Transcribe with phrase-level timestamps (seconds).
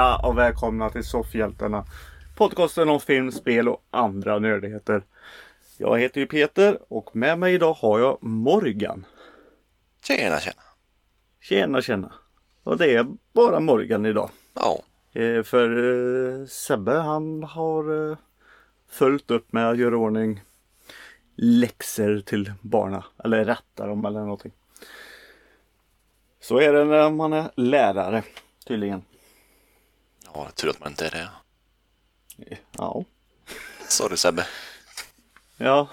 [0.00, 1.84] Tja och välkomna till Soffhjältarna.
[2.36, 5.02] Podcasten om film, spel och andra nördigheter.
[5.78, 9.06] Jag heter ju Peter och med mig idag har jag Morgan.
[10.04, 10.62] Tjena, tjena.
[11.40, 12.12] Tjena tjena.
[12.62, 14.30] Och det är bara Morgan idag.
[14.54, 15.68] Ja, Eh, för
[16.40, 18.16] eh, Sebbe han har eh,
[18.88, 20.40] följt upp med att göra ordning
[21.36, 23.04] läxor till barna.
[23.24, 24.52] Eller rätta dem eller någonting.
[26.40, 28.22] Så är det när man är lärare
[28.66, 29.02] tydligen.
[30.34, 31.28] Ja, tur att man inte är det.
[32.78, 33.04] Ja.
[33.88, 34.46] Sorry Sebbe.
[35.56, 35.88] Ja.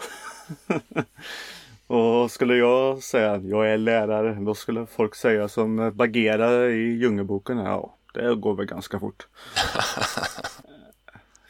[1.87, 6.77] Och skulle jag säga att jag är lärare, då skulle folk säga som Bagheera i
[6.77, 7.57] Djungelboken.
[7.57, 9.27] Ja, det går väl ganska fort.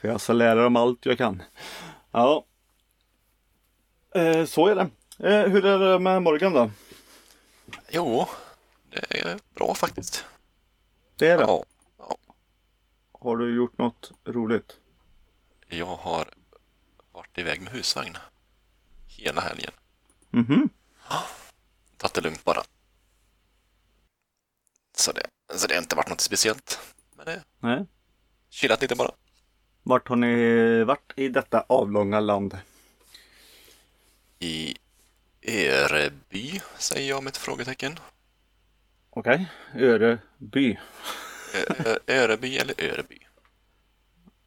[0.02, 1.44] För jag ska lära dem allt jag kan.
[2.12, 2.46] Ja.
[4.16, 4.90] Eh, så är det.
[5.20, 6.72] Eh, hur är det med Morgan då?
[7.90, 8.28] Jo,
[8.90, 10.26] det är bra faktiskt.
[11.16, 11.44] Det är det.
[11.44, 11.64] Ja.
[13.28, 14.80] Har du gjort något roligt?
[15.68, 16.30] Jag har
[17.12, 18.18] varit iväg med husvagn
[19.08, 19.72] hela helgen.
[20.30, 20.70] Mhm.
[21.98, 22.64] Tagit det lugnt bara.
[24.98, 26.80] Så det, så det har inte varit något speciellt.
[27.16, 27.86] Men det Nej.
[28.50, 29.12] chillat lite bara.
[29.84, 32.58] Vart har ni varit i detta avlånga land?
[34.40, 34.76] I
[35.42, 38.00] Öreby, säger jag med ett frågetecken.
[39.10, 40.80] Okej, Öreby.
[42.08, 43.20] Öreby eller Öreby?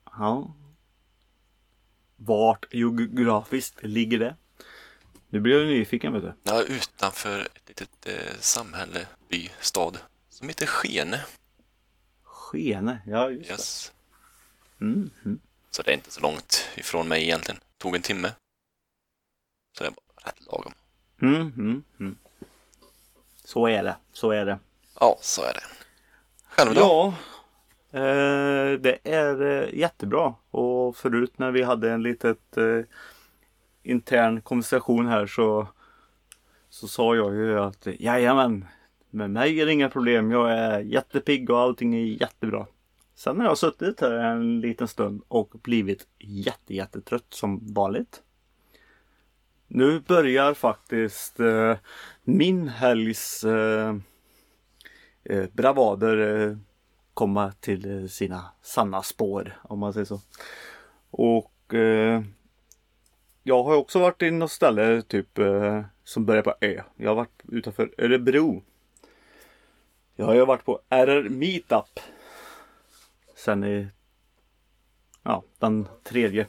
[0.04, 0.54] Ja.
[2.16, 4.36] Vart geografiskt ligger det?
[5.28, 6.32] Nu blir jag nyfiken vet du.
[6.42, 9.98] Ja, utanför ett litet eh, samhälle, by, stad
[10.28, 11.20] som heter Skene.
[12.22, 13.92] Skene, ja just Yes.
[14.78, 14.84] det.
[14.84, 15.40] Mm, mm.
[15.70, 17.60] Så det är inte så långt ifrån mig egentligen.
[17.78, 18.32] Tog en timme.
[19.78, 20.72] Så det var rätt lagom.
[21.22, 22.18] Mm, mm, mm.
[23.44, 24.58] Så är det, så är det.
[25.00, 25.62] Ja, så är det.
[26.60, 26.80] Själv då?
[26.80, 27.14] Ja,
[27.98, 30.34] eh, det är eh, jättebra.
[30.50, 32.80] Och förut när vi hade en litet eh,
[33.82, 35.68] intern konversation här så,
[36.68, 38.64] så sa jag ju att jajamän,
[39.10, 40.30] med mig är det inga problem.
[40.30, 42.66] Jag är jättepigg och allting är jättebra.
[43.14, 48.22] Sen har jag suttit här en liten stund och blivit jätte, jättetrött som vanligt.
[49.68, 51.76] Nu börjar faktiskt eh,
[52.24, 53.94] min helgs eh,
[55.24, 56.56] Eh, bravader eh,
[57.14, 60.20] komma till eh, sina sanna spår om man säger så.
[61.10, 62.22] Och eh,
[63.42, 66.82] jag har också varit i något ställe typ eh, som börjar på Ö.
[66.96, 68.62] Jag har varit utanför Örebro.
[70.16, 72.00] Jag har ju varit på RR Meetup.
[73.36, 73.88] Sen i
[75.22, 76.46] ja, den 3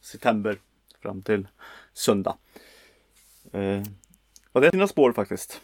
[0.00, 0.58] september
[1.02, 1.48] fram till
[1.92, 2.36] söndag.
[3.52, 3.82] Eh,
[4.52, 5.60] och det är sina spår faktiskt.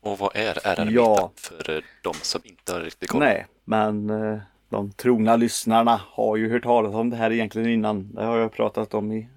[0.00, 1.32] Och vad är RR Ja.
[1.36, 3.20] För eh, de som inte har riktigt koll?
[3.20, 8.14] Nej, men eh, de trogna lyssnarna har ju hört talas om det här egentligen innan.
[8.14, 9.28] Det har jag pratat om i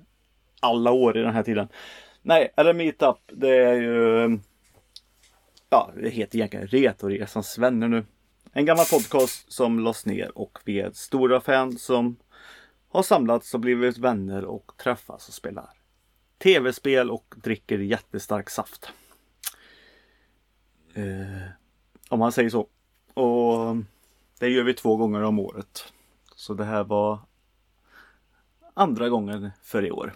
[0.60, 1.68] alla år i den här tiden.
[2.22, 4.40] Nej, eller Meetup, det är ju
[5.70, 8.06] Ja, det heter egentligen Retoresans vänner nu.
[8.54, 12.16] En gammal podcast som lades ner och vi är stora fans som
[12.90, 15.70] har samlats och blivit vänner och träffas och spelar
[16.44, 18.92] tv-spel och dricker jättestark saft.
[21.00, 21.48] Eh,
[22.10, 22.68] om man säger så.
[23.14, 23.76] Och
[24.40, 25.94] det gör vi två gånger om året.
[26.36, 27.20] Så det här var
[28.74, 30.14] andra gången för i år.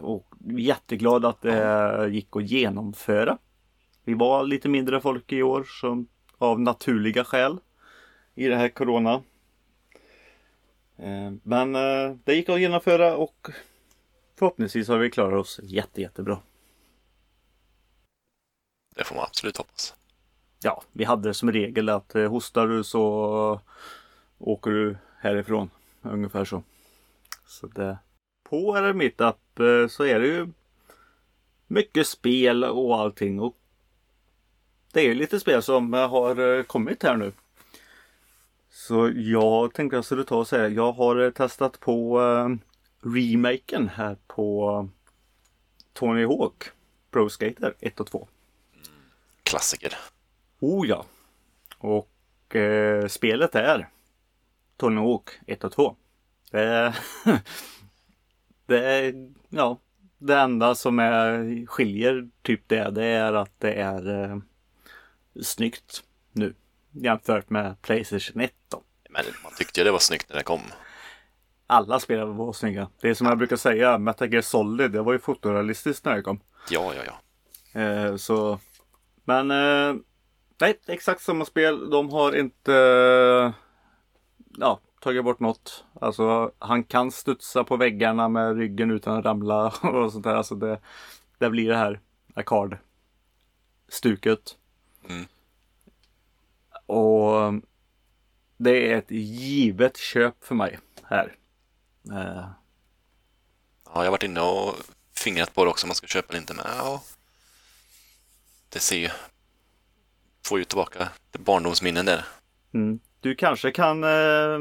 [0.00, 3.38] Och jätteglad att det gick att genomföra.
[4.04, 6.08] Vi var lite mindre folk i år som
[6.38, 7.58] av naturliga skäl
[8.34, 9.22] i det här Corona.
[10.96, 13.48] Eh, men eh, det gick att genomföra och
[14.38, 16.38] förhoppningsvis har vi klarat oss jätte, jättebra.
[18.94, 19.94] Det får man absolut hoppas.
[20.62, 23.60] Ja, vi hade som regel att eh, hostar du så
[24.38, 25.70] åker du härifrån.
[26.02, 26.62] Ungefär så.
[27.46, 27.98] Så det,
[28.42, 30.48] på RR Meetup eh, så är det ju
[31.66, 33.40] mycket spel och allting.
[33.40, 33.56] Och
[34.92, 37.32] det är lite spel som eh, har kommit här nu.
[38.70, 42.48] Så jag tänkte jag skulle ta och säga, jag har testat på eh,
[43.08, 44.88] remaken här på
[45.92, 46.64] Tony Hawk
[47.10, 48.28] Pro Skater 1 och 2.
[49.52, 49.94] Klassiker.
[50.60, 51.04] Oh ja.
[51.78, 53.88] Och eh, spelet är
[54.76, 55.96] Tony Hawk 1 och 2.
[56.50, 56.98] Det är,
[58.66, 59.78] det är, ja,
[60.18, 64.38] det enda som är, skiljer typ det, det är att det är eh,
[65.42, 66.02] snyggt
[66.32, 66.54] nu
[66.90, 68.82] jämfört med Playstation 1 då.
[69.10, 70.60] Men man tyckte ju det var snyggt när det kom.
[71.66, 72.88] Alla spel var snygga.
[73.00, 76.22] Det är som jag brukar säga, Metal Gear Solid, det var ju fotorealistiskt när det
[76.22, 76.40] kom.
[76.70, 77.18] Ja, ja, ja.
[77.80, 78.58] Eh, så,
[79.24, 80.02] men eh,
[80.60, 81.90] Nej, exakt samma spel.
[81.90, 83.52] De har inte eh,
[84.58, 85.84] ja, tagit bort något.
[86.00, 90.34] Alltså han kan studsa på väggarna med ryggen utan att ramla och sånt där.
[90.34, 90.80] Alltså det,
[91.38, 92.00] det blir det här
[92.34, 92.76] arkad
[93.88, 94.56] stuket.
[95.08, 95.24] Mm.
[96.86, 97.54] Och
[98.56, 101.36] det är ett givet köp för mig här.
[102.12, 102.44] Eh,
[103.94, 104.74] Ja, jag har varit inne och
[105.16, 107.02] fingrat på det också om man ska köpa eller inte, men ja.
[108.72, 109.08] Det ser ju...
[110.46, 111.08] Får ju tillbaka
[111.38, 112.24] barndomsminnen där.
[112.74, 113.00] Mm.
[113.20, 114.04] Du kanske kan...
[114.04, 114.58] Eh,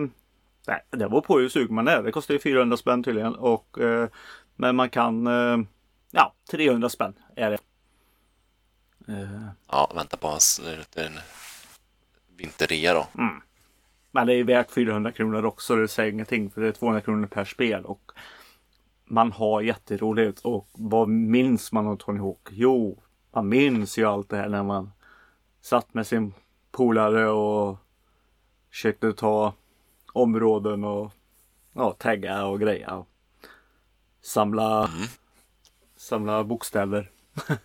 [0.67, 2.03] nej, det beror på hur sugen man är.
[2.03, 3.35] Det kostar ju 400 spänn tydligen.
[3.35, 4.09] Och, eh,
[4.55, 5.27] men man kan...
[5.27, 5.57] Eh,
[6.11, 7.57] ja, 300 spänn är det.
[9.13, 10.61] Eh, Ja, vänta på hans
[10.95, 11.19] en
[12.37, 13.07] vinterrea då.
[14.11, 15.75] men det är värt 400 kronor också.
[15.75, 17.85] Det säger ingenting för det är 200 kronor per spel.
[17.85, 18.11] Och
[19.05, 20.39] man har jätteroligt.
[20.39, 22.47] Och vad minns man av Tony Hawk?
[22.49, 24.91] Jo, man minns ju allt det här när man
[25.61, 26.33] satt med sin
[26.71, 27.77] polare och
[28.69, 29.53] försökte ta
[30.13, 31.11] områden och
[31.73, 32.93] ja, tagga och greja.
[32.95, 33.07] Och
[34.21, 35.07] samla, Mm.
[35.95, 37.11] samla bokstäver.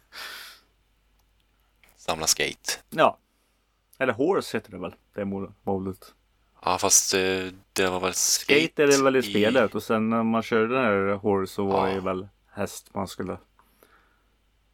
[1.96, 2.72] Samla skate.
[2.90, 3.18] Ja.
[3.98, 6.14] Eller Horse heter det väl, det mål- målet.
[6.64, 7.20] Ja, fast eh,
[7.72, 10.74] det var väl skate, Skate är det väl i- spelet och sen när man körde
[10.74, 11.94] den här Horse så var Ja.
[11.94, 13.38] det väl häst man skulle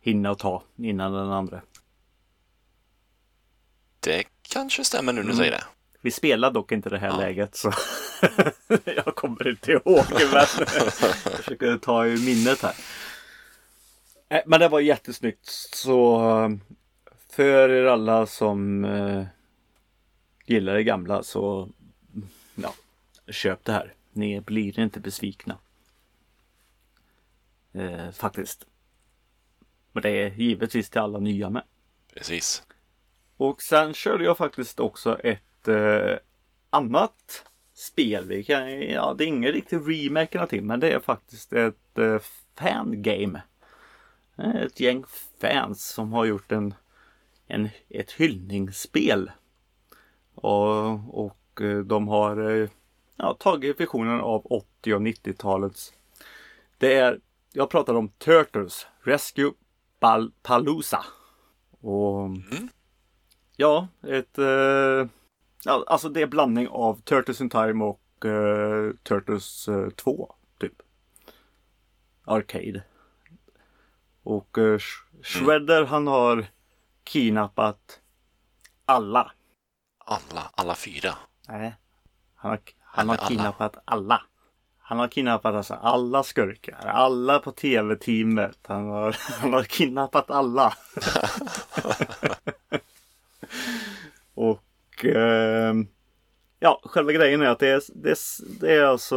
[0.03, 1.63] hinna och ta innan den andra.
[4.01, 5.39] Det kanske stämmer nu när du Mm.
[5.39, 5.65] säger det.
[6.01, 7.17] Vi spelar dock inte det här Ja.
[7.17, 7.73] läget så
[8.85, 10.49] jag kommer inte ihåg men jag
[11.37, 12.75] försöker ta i minnet här.
[14.29, 16.51] Eh, Men det var jättesnyggt så eh,
[17.31, 19.25] för er alla som eh,
[20.47, 21.69] gillar det gamla så
[22.55, 22.75] ja,
[23.33, 23.95] köp det här.
[24.13, 25.59] Ni blir inte besvikna.
[27.73, 28.67] Eh, faktiskt.
[29.93, 31.63] Men det är givetvis till alla nya med.
[32.15, 32.63] Precis.
[33.37, 36.17] Och sen körde jag faktiskt också ett eh,
[36.71, 37.45] annat
[37.75, 38.25] spel.
[38.29, 41.99] Vi kan, ja, det är ingen riktig remake eller någonting, men det är faktiskt ett
[41.99, 42.19] eh,
[42.55, 43.43] fangame.
[44.37, 45.05] Eh, Ett gäng
[45.41, 46.75] fans som har gjort en,
[47.47, 49.31] en, ett hyllningsspel.
[50.35, 52.69] Och, och eh, de har eh,
[53.17, 55.93] ja, tagit visionen av 80 och 90-talets.
[56.79, 57.21] Det är,
[57.53, 59.53] jag pratar om Turtles Rescue
[60.03, 61.05] Pal- Palooza.
[61.81, 62.29] Och
[63.57, 64.39] Ja, ett...
[64.39, 65.07] Eh,
[65.87, 70.83] alltså det är blandning av Turtles in Time och eh, Turtles eh, 2, typ.
[72.25, 72.83] Arcade.
[74.23, 76.47] Och eh, Sh- Shredder han har
[77.05, 78.01] kidnappat
[78.85, 79.33] alla.
[79.99, 81.11] Alla, alla fyra.
[81.49, 81.75] Nej.
[82.35, 83.29] Han har, han har Alla.
[83.29, 84.23] kidnappat alla.
[84.83, 88.59] Han har kidnappat alltså alla skurkar, alla på tv-teamet.
[88.63, 90.75] Han har, han har kidnappat alla.
[94.35, 95.87] Och ehm,
[96.61, 98.19] ja, själva grejen är att det är, det är,
[98.61, 99.17] det är alltså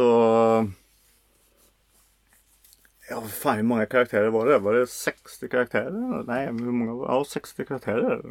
[3.08, 4.58] Ja, fan hur många karaktärer var det?
[4.58, 6.24] Var det 60 karaktärer?
[6.26, 7.04] Nej, hur många?
[7.08, 8.22] Ja, 60 karaktärer.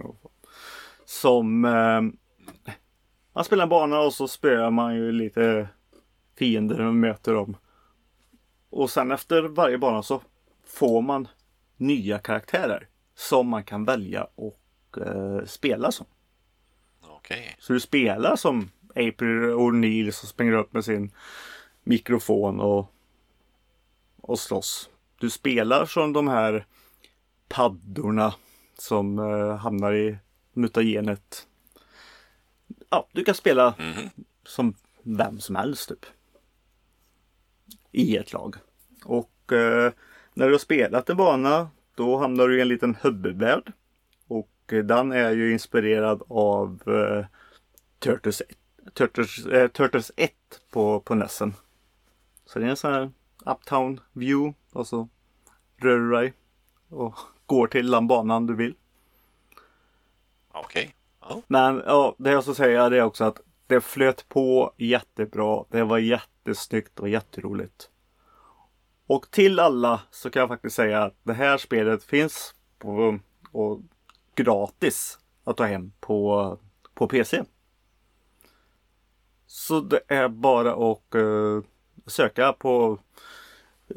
[1.06, 2.02] Som eh,
[3.34, 5.68] man spelar en bana och så spöar man ju lite
[6.38, 7.58] fiender och möter dem.
[8.70, 10.22] Och sen efter varje bana så
[10.66, 11.28] får man
[11.78, 16.06] nya karaktärer som man kan välja och eh, spela som.
[17.02, 17.56] Okej.
[17.60, 21.12] Så du spelar som April O'Neil som springer upp med sin
[21.84, 22.94] mikrofon och,
[24.22, 24.90] och slåss.
[25.20, 26.66] Du spelar som de här
[27.48, 28.34] paddorna
[28.78, 30.18] som eh, hamnar i
[30.54, 31.48] mutagenet.
[32.90, 34.10] Ja, du kan spela Mhm.
[34.46, 36.06] som vem som helst typ.
[37.96, 38.56] I ett lag.
[39.06, 39.92] Och eh,
[40.34, 43.72] när du har spelat en bana då hamnar du i en liten huvudvärld.
[44.28, 47.26] Och eh, den är ju inspirerad av eh,
[48.00, 48.58] Turtles, 1,
[48.94, 50.32] Turtles, eh, Turtles 1
[50.72, 51.54] på, på Nessen.
[52.46, 53.12] Så det är en sån här
[53.46, 55.10] Uptown view och så
[55.78, 56.34] rör du dig
[56.90, 58.76] och går till den banan du vill.
[60.52, 60.96] Okej.
[61.22, 61.42] Ja.
[61.48, 65.66] Men ja, det jag ska säga är också att det flöt på jättebra.
[65.70, 67.90] Det var jättesnyggt och jätteroligt.
[69.08, 73.20] Och till alla så kan jag faktiskt säga att det här spelet finns på,
[73.52, 73.82] och
[74.36, 76.58] gratis att ta hem på,
[76.94, 77.44] på PC.
[79.48, 81.64] Så det är bara att uh,
[82.06, 83.00] söka på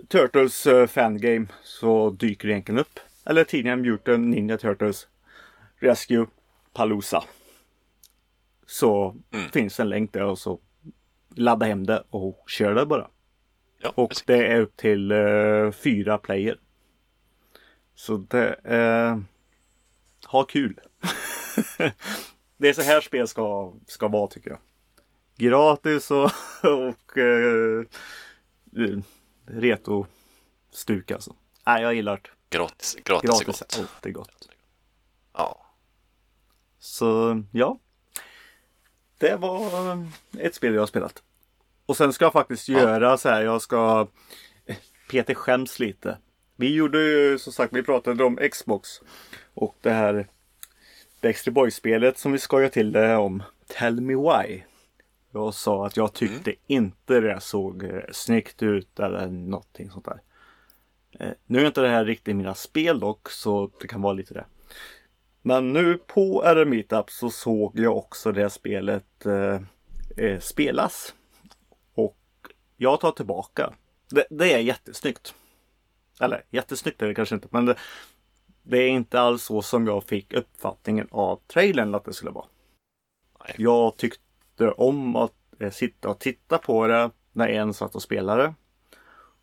[0.08, 3.00] Turtles uh, Fangame så dyker det egentligen upp.
[3.24, 5.08] Eller tidningen Mutant Ninja Turtles
[5.76, 6.26] Rescue
[6.72, 7.24] Palooza.
[8.70, 9.50] Så Mm.
[9.50, 10.60] finns en länk där och så
[11.34, 13.10] ladda hem det och kör det bara.
[13.78, 14.24] Ja, Och precis.
[14.26, 16.60] det är upp till eh, fyra player.
[17.94, 19.22] Så det är...
[20.26, 20.80] Ha kul.
[22.56, 24.58] det är så här spel ska, ska vara tycker jag.
[25.36, 26.30] Gratis och,
[26.62, 27.84] och uh,
[29.46, 30.06] reto
[30.70, 31.34] stuk alltså.
[31.66, 32.56] Nej, jag gillar det.
[32.56, 33.90] Gratis, gratis, gratis är gott.
[34.02, 34.48] Det är gott.
[35.32, 35.66] Ja.
[36.78, 37.78] Så ja.
[39.18, 40.04] Det var eh,
[40.38, 41.22] ett spel jag har spelat.
[41.86, 43.42] Och sen ska jag faktiskt göra så här.
[43.42, 44.08] Jag ska
[45.10, 46.18] Peter skäms lite.
[46.56, 49.00] Vi gjorde ju som sagt, vi pratade om Xbox.
[49.54, 50.26] Och det här
[51.22, 53.42] Backstreet Boys-spelet som vi skojade till det om.
[53.66, 54.62] Tell Me Why.
[55.32, 56.60] Jag sa att jag tyckte mm.
[56.66, 60.20] inte det såg eh, snyggt ut eller någonting sånt där.
[61.18, 64.34] Eh, nu är inte det här riktigt mina spel dock så det kan vara lite
[64.34, 64.44] det.
[65.42, 69.60] Men nu på RR Meetup så såg jag också det spelet eh,
[70.16, 71.14] eh, spelas.
[71.94, 72.18] Och
[72.76, 73.72] jag tar tillbaka.
[74.10, 75.34] Det, det, är jättesnyggt.
[76.20, 77.76] Eller jättesnyggt är det kanske inte men det,
[78.62, 82.46] det, är inte alls så som jag fick uppfattningen av trailern att det skulle vara.
[83.44, 83.54] Nej.
[83.58, 88.54] Jag tyckte om att eh, sitta och titta på det när en satt och spelade.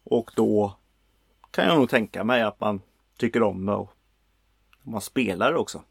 [0.04, 0.78] Och då
[1.52, 2.82] kan jag nog tänka mig att man
[3.18, 3.95] tycker om det och
[4.86, 5.84] man spelar det också.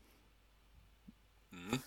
[1.52, 1.78] Mm.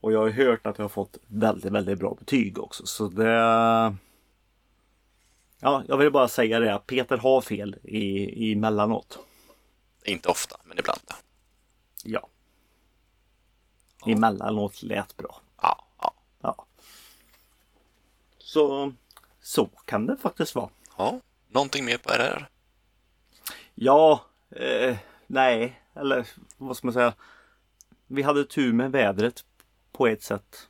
[0.00, 2.86] Och jag har hört att jag har fått väldigt, väldigt bra betyg också.
[2.86, 3.32] Så det...
[5.60, 9.18] Ja, jag vill bara säga det att Peter har fel i, emellanåt.
[10.04, 11.00] Inte ofta, men ibland.
[12.04, 12.28] Ja.
[14.04, 14.12] ja.
[14.12, 15.40] Emellanåt lät bra.
[15.62, 16.14] Ja, ja.
[16.40, 16.66] ja.
[18.38, 18.92] Så,
[19.40, 20.68] så kan det faktiskt vara.
[20.98, 22.48] Ja, någonting mer på RR?
[23.74, 24.96] Ja, eh,
[25.32, 27.14] nej, eller vad ska man säga?
[28.06, 29.44] Vi hade tur med vädret
[29.92, 30.68] på ett sätt.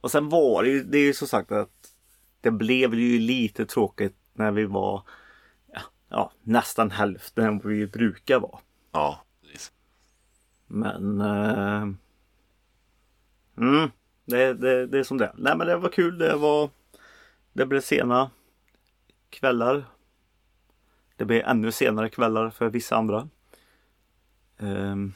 [0.00, 1.94] Och sen var det ju, det är ju så sagt att
[2.40, 5.02] det blev ju lite tråkigt när vi var
[5.72, 8.58] ja, ja nästan hälften än vad vi brukar vara.
[8.92, 9.72] Ja, precis.
[10.66, 11.82] Men eh,
[13.56, 13.90] mm,
[14.24, 15.34] det, det, det är som det är.
[15.36, 16.18] Nej men det var kul.
[16.18, 16.70] Det var
[17.52, 18.30] Det blev sena
[19.30, 19.84] kvällar
[21.20, 23.28] det blir ännu senare kvällar för vissa andra.
[24.62, 25.14] Um,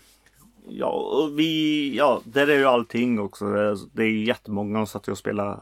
[0.69, 3.45] ja, och vi, ja, där är ju allting också.
[3.93, 5.61] Det är jättemånga som satt och spelade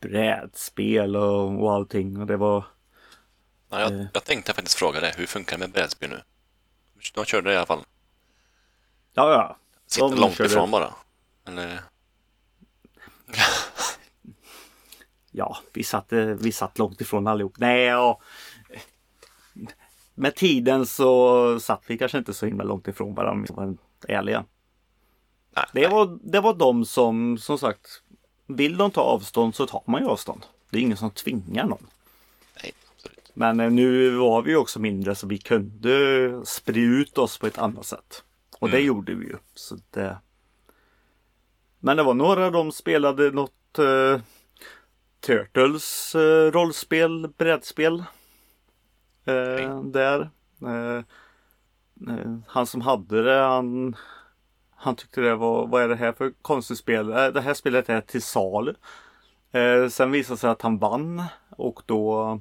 [0.00, 2.20] brädspel och, och allting.
[2.20, 2.64] Och det var...
[3.70, 6.22] Ja, jag, eh, jag tänkte faktiskt fråga dig, hur funkar det med brädspel nu?
[7.14, 7.84] De körde det i alla fall.
[9.14, 9.56] Ja, ja.
[9.86, 10.50] Sitter de långt körde...
[10.50, 10.94] ifrån bara?
[11.46, 11.80] Eller?
[15.30, 17.54] ja, vi satt, vi satt långt ifrån allihop.
[17.58, 18.20] Nej, ja
[20.14, 23.78] med tiden så satt vi kanske inte så himla långt ifrån varandra om
[24.08, 24.44] ärliga.
[25.56, 28.02] Nej, det, var, det var de som, som sagt,
[28.46, 30.46] vill de ta avstånd så tar man ju avstånd.
[30.70, 31.86] Det är ingen som tvingar någon.
[32.62, 33.30] Nej, absolut.
[33.34, 37.58] Men eh, nu var vi också mindre så vi kunde sprida ut oss på ett
[37.58, 38.24] annat sätt.
[38.58, 38.80] Och mm.
[38.80, 39.36] det gjorde vi ju.
[39.54, 40.18] Så det...
[41.78, 44.20] Men det var några de spelade något uh,
[45.20, 48.04] Turtles uh, rollspel, brädspel
[49.24, 50.30] eh, där.
[50.62, 50.96] Eh,
[52.14, 53.96] eh, han som hade det, han,
[54.76, 57.10] han tyckte det var, vad är det här för konstigt spel?
[57.12, 58.74] Eh, det här spelet är till salu.
[59.52, 62.40] Eh, sen visade det sig att han vann och då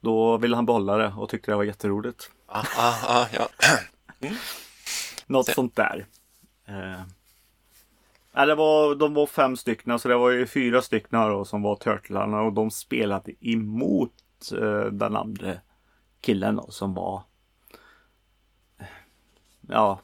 [0.00, 2.30] då ville han behålla det och tyckte det var jätteroligt.
[2.46, 3.48] Ah, ah, ah, ja.
[4.20, 4.34] Mm.
[5.26, 5.52] Något det.
[5.52, 6.06] sånt där.
[6.66, 11.62] Eh, det var, de var fem stycken, så det var ju fyra stycken då, som
[11.62, 14.12] var Turtlarna och de spelade emot
[14.52, 15.54] uh, den andra
[16.20, 17.22] killen då, som var
[19.68, 20.00] Ja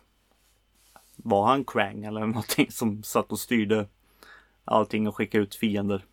[1.17, 3.87] Var han Krang eller någonting som satt och styrde
[4.65, 6.05] allting och skickade ut fiender.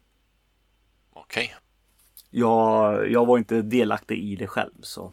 [1.13, 1.45] Okej.
[1.45, 1.57] Okay.
[2.29, 5.11] Jag, jag var inte delaktig i det själv så.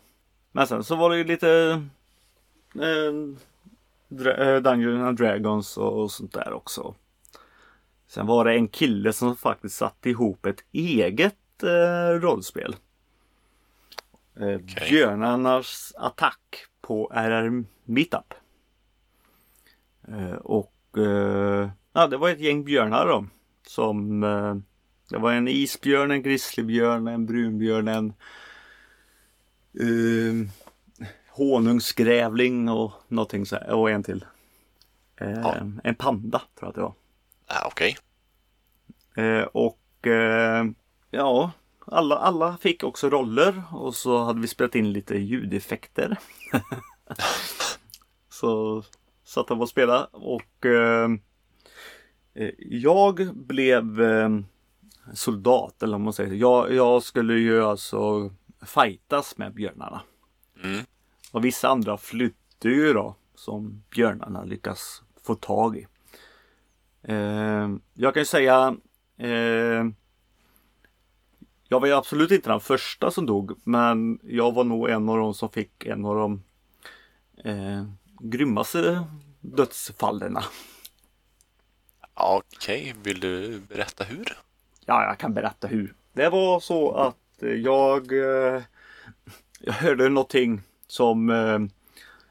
[0.52, 1.82] Men sen så var det ju lite
[2.74, 3.12] eh,
[4.62, 6.94] Dungeons and Dragons och, och sånt där också.
[8.06, 12.76] Sen var det en kille som faktiskt satte ihop ett eget eh, rollspel.
[14.40, 14.88] Eh, okay.
[14.90, 18.34] Björnarnas attack på RR Meetup.
[20.08, 23.26] Eh, och eh, ja, det var ett gäng björnar då.
[23.66, 24.20] Som
[25.10, 28.12] Det var en isbjörn, en grizzlybjörn, en brunbjörn, en
[29.80, 30.50] eh,
[31.28, 33.70] honungsgrävling och någonting så här.
[33.70, 34.24] Och en till.
[35.18, 35.56] Ja.
[35.84, 36.94] En panda tror jag att det var.
[37.46, 37.96] Ah, Okej.
[39.10, 39.42] Okay.
[39.42, 40.06] Och
[41.10, 41.52] ja,
[41.92, 46.18] alla, alla fick också roller och så hade vi spelat in lite ljudeffekter.
[48.28, 48.82] så
[49.24, 51.10] satt han och spelade och eh,
[52.34, 54.28] eh, jag blev eh,
[55.14, 56.34] soldat eller vad man säger.
[56.34, 58.30] Jag, jag skulle ju alltså
[58.66, 60.00] fightas med björnarna.
[60.64, 60.84] Mm.
[61.32, 65.86] Och vissa andra flydde ju då som björnarna lyckas få tag i.
[67.02, 68.76] Eh, jag kan ju säga
[69.18, 69.84] eh,
[71.68, 75.18] Jag var ju absolut inte den första som dog men jag var nog en av
[75.18, 76.42] de som fick en av de
[77.44, 77.84] eh,
[78.20, 79.04] grymmaste
[79.40, 80.38] dödsfallen.
[82.14, 84.38] Okej, vill du berätta hur?
[84.86, 85.94] Ja, jag kan berätta hur.
[86.12, 88.62] Det var så att jag eh,
[89.60, 91.58] Jag hörde någonting som eh,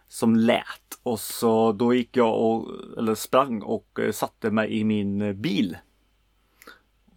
[0.08, 2.68] Som lät och så då gick jag och
[2.98, 5.78] eller sprang och eh, satte mig i min bil.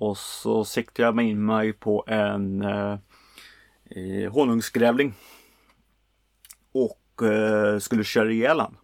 [0.00, 2.98] Och så siktade jag mig in mig på en eh,
[3.84, 5.14] eh, honungsgrävling.
[6.72, 8.76] Och eh, skulle köra ihjäl han.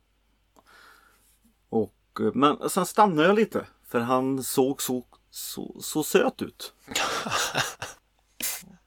[1.69, 3.67] Och, eh, men sen stannade jag lite.
[3.85, 6.75] För han såg så, så, så söt ut.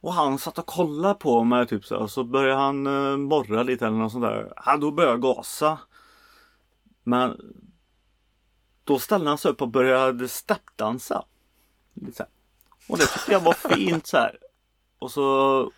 [0.02, 3.18] Och han satt och kollade på mig typ så här, och så började han eh,
[3.18, 4.54] morra lite eller något sånt där.
[4.66, 5.80] Ja, då började jag gasa.
[7.04, 7.42] Men
[8.84, 11.26] då ställde han sig upp och började steppdansa.
[12.88, 14.38] Och det tyckte jag var fint så här.
[15.00, 15.72] Och så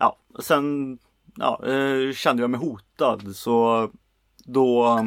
[0.00, 0.98] Ja, sen
[1.36, 3.90] ja, eh, kände jag mig hotad så
[4.44, 4.98] då,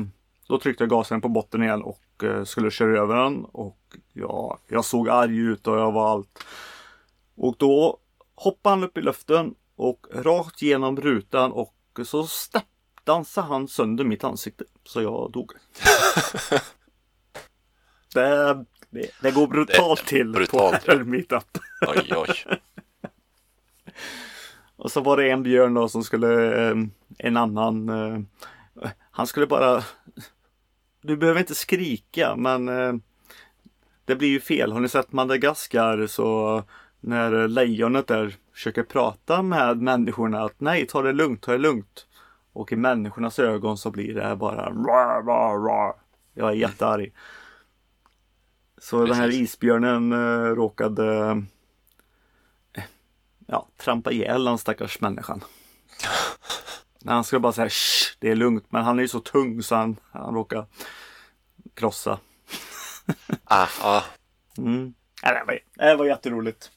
[0.47, 4.59] då tryckte jag gasen på botten igen och eh, skulle köra över den och ja,
[4.67, 6.43] jag såg arg ut och jag var allt.
[7.35, 7.97] Och då
[8.35, 14.23] hoppade han upp i luften och rakt genom rutan och så steppdansade han sönder mitt
[14.23, 14.63] ansikte.
[14.83, 15.51] Så jag dog.
[18.13, 20.95] det, det, det går brutalt till brutalt, på.
[20.95, 21.57] Meetup.
[21.87, 22.35] Oj, oj.
[24.75, 26.75] Och så var det en björn då som skulle, eh,
[27.17, 28.19] en annan, eh,
[29.11, 29.83] han skulle bara,
[31.01, 32.93] du behöver inte skrika men eh,
[34.05, 34.71] det blir ju fel.
[34.71, 36.63] Har ni sett Madagaskar så
[36.99, 42.07] när lejonet där försöker prata med människorna att nej, ta det lugnt, ta det lugnt.
[42.53, 45.95] Och i människornas ögon så blir det bara rar, rar, rar.
[46.33, 47.13] Jag är jättearg.
[48.81, 49.41] Så den här Precis.
[49.41, 51.37] isbjörnen eh, råkade
[52.73, 52.83] eh,
[53.47, 55.43] ja, trampa ihjäl den stackars människan.
[57.05, 58.65] Han skulle bara säga Shh, det är lugnt.
[58.69, 60.65] Men han är ju så tung så han, han råkar
[61.73, 62.19] krossa.
[63.43, 64.03] Ah, ah.
[64.57, 64.93] Mm.
[65.21, 66.71] Ja, Det, var, det var jätteroligt.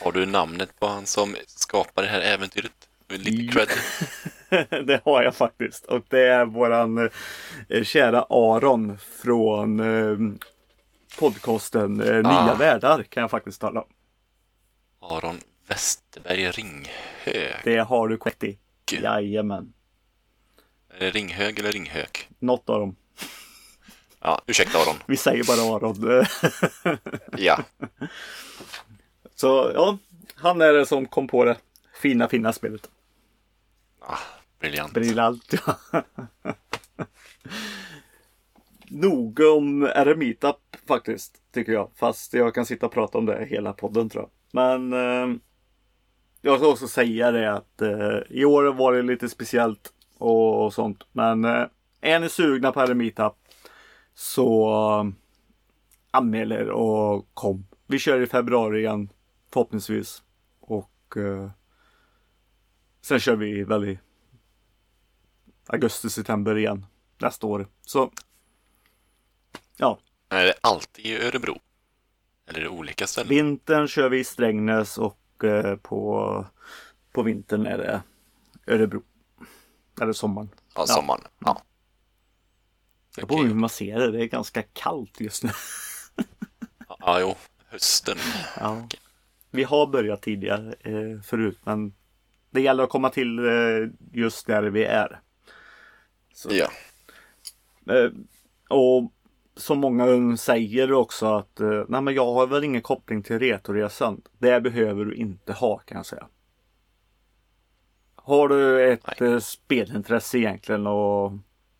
[0.00, 2.72] Har du namnet på han som skapar det här äventyret?
[3.08, 3.68] Lite cred.
[4.86, 5.84] det har jag faktiskt.
[5.84, 7.10] Och det är våran
[7.68, 10.34] eh, kära Aron från eh,
[11.18, 12.54] podcasten eh, Nya Ah.
[12.54, 13.88] Världar kan jag faktiskt tala om.
[15.00, 17.54] Aron Westerberg Ringhög.
[17.64, 18.58] Det har du korrekt i.
[18.92, 19.72] Jajamän.
[20.90, 22.28] Är det Ringhög eller Ringhök?
[22.38, 22.96] Något av dem.
[24.20, 24.96] Ja, ursäkta Aron.
[25.06, 26.26] Vi säger bara Aron.
[27.38, 27.64] Ja,
[29.34, 29.98] Så ja,
[30.34, 31.56] han är det som kom på det
[32.02, 32.90] fina, fina spelet.
[34.00, 34.18] ah,
[34.60, 34.92] briljant.
[34.92, 35.76] Briljant ja.
[38.94, 41.90] Nog om Eremitup faktiskt, tycker jag.
[41.94, 44.30] Fast jag kan sitta och prata om det hela podden tror jag.
[44.52, 45.36] Men eh,
[46.40, 50.74] jag ska också säga det att eh, i år var det lite speciellt och, och
[50.74, 51.06] sånt.
[51.12, 51.66] Men eh,
[52.00, 53.32] är ni sugna på Eremitup
[54.14, 55.12] så eh,
[56.10, 57.66] anmäl er och kom.
[57.86, 59.08] Vi kör i februari igen
[59.52, 60.22] förhoppningsvis.
[60.60, 61.50] Och eh,
[63.02, 63.98] sen kör vi väl i
[65.66, 66.86] augusti, september igen
[67.18, 67.66] nästa år.
[67.80, 68.10] Så
[69.76, 71.58] ja, Men är det alltid i Örebro?
[72.46, 73.28] Eller är det olika ställen?
[73.28, 76.46] vintern kör vi i Strängnäs och eh, på,
[77.12, 78.02] på vintern är det
[78.66, 79.02] Örebro.
[80.00, 80.50] Eller sommaren.
[80.74, 81.22] Ja, sommaren.
[81.38, 81.62] Ja.
[83.16, 83.46] Jag på Okej.
[83.46, 85.50] hur man ser det, det är ganska kallt just nu.
[86.98, 87.34] Ja, jo.
[87.68, 88.18] Hösten.
[88.60, 88.88] Ja.
[89.50, 91.94] Vi har börjat tidigare eh, förut men
[92.50, 95.20] det gäller att komma till eh, just där vi är.
[96.34, 96.48] Så.
[96.52, 96.70] Ja.
[98.68, 99.12] Och
[99.56, 104.22] som många säger också att eh, nej men jag har väl ingen koppling till Retoresan.
[104.38, 106.28] Det behöver du inte ha kan jag säga.
[108.14, 109.32] Har du ett Nej.
[109.32, 111.32] eh, spelintresse egentligen och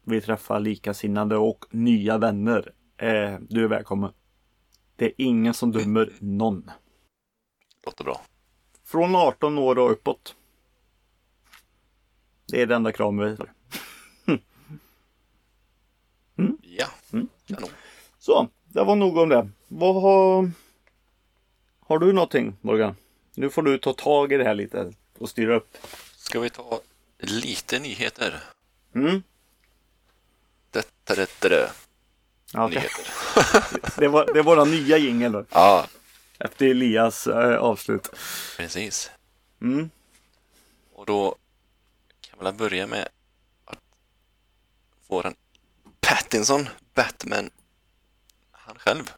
[0.04, 2.72] vill träffa likasinnande och nya vänner.
[2.96, 4.12] Eh, du är välkommen.
[4.96, 6.70] Det är ingen som dömer någon.
[7.86, 8.20] Låter bra.
[8.84, 10.36] Från 18 år och uppåt.
[12.46, 13.52] Det är det enda kravet vi har.
[16.62, 17.28] Ja, Mm.
[17.54, 17.70] Kanon.
[18.18, 19.48] Så, det var nog om det.
[19.68, 20.50] Vad har...
[21.86, 22.96] Har du någonting Morgan?
[23.34, 25.76] Nu får du ta tag i det här lite och styra upp.
[26.16, 26.80] Ska vi ta
[27.18, 28.40] lite nyheter?
[28.94, 29.22] Mm.
[30.70, 31.72] Detta, detta, det.
[32.54, 32.68] Okej.
[32.68, 33.06] Nyheter.
[34.00, 35.86] det, var, det är våra nya jingel Ja,
[36.38, 38.08] efter Elias eh, avslut.
[38.56, 39.10] precis.
[39.60, 39.90] Mm.
[40.92, 41.36] Och då
[42.20, 43.08] kan väl börja med
[43.64, 43.78] att
[45.08, 45.34] våran
[46.00, 47.50] Pattinson, Batman,
[48.50, 49.12] han själv,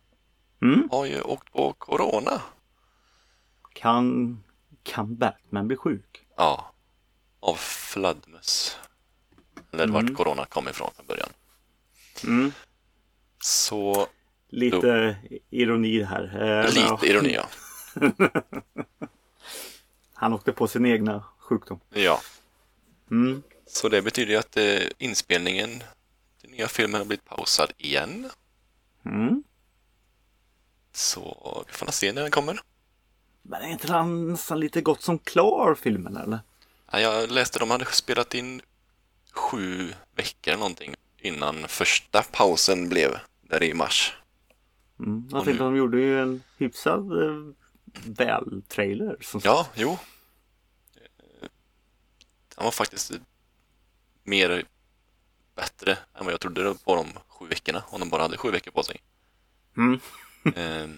[0.63, 0.89] Mm.
[0.93, 2.43] har ju åkt på Corona.
[3.73, 4.39] Kan,
[4.83, 6.27] kan Batman bli sjuk?
[6.37, 6.73] Ja,
[7.41, 8.79] av fladdermöss.
[9.73, 9.95] Eller Mm.
[9.95, 11.29] vart Corona kom ifrån från början.
[12.25, 12.53] Mm.
[13.39, 14.07] Så
[14.49, 15.17] Lite
[15.51, 16.43] ironi här.
[16.43, 17.01] Eh, lite ja.
[17.03, 17.49] ironi ja.
[20.15, 21.81] Han åkte på sin egna sjukdom.
[21.91, 22.21] Ja,
[23.11, 23.43] Mm.
[23.67, 25.83] så det betyder ju att eh, inspelningen
[26.57, 28.31] nya filmen har blivit pausad igen.
[29.05, 29.43] Mm.
[30.93, 32.61] Så vi får se när den kommer.
[33.43, 36.39] Men är inte han nästan lite gott som klar filmen eller?
[36.93, 38.61] Ja, Jag läste de hade spelat in
[39.33, 43.11] sju veckor eller någonting innan första pausen blev
[43.43, 44.15] där i mars.
[44.99, 45.29] Mm.
[45.31, 47.53] Jag tänkte nu- de gjorde ju en hyfsad eh,
[48.07, 49.17] väl-trailer.
[49.45, 49.91] Ja, jo.
[50.97, 51.49] Eh,
[52.57, 53.13] Han var faktiskt
[54.23, 54.65] mer
[55.55, 58.71] bättre än vad jag trodde på de sju veckorna, om de bara hade sju veckor
[58.71, 59.01] på sig.
[59.77, 60.01] Mm.
[60.57, 60.89] Eh,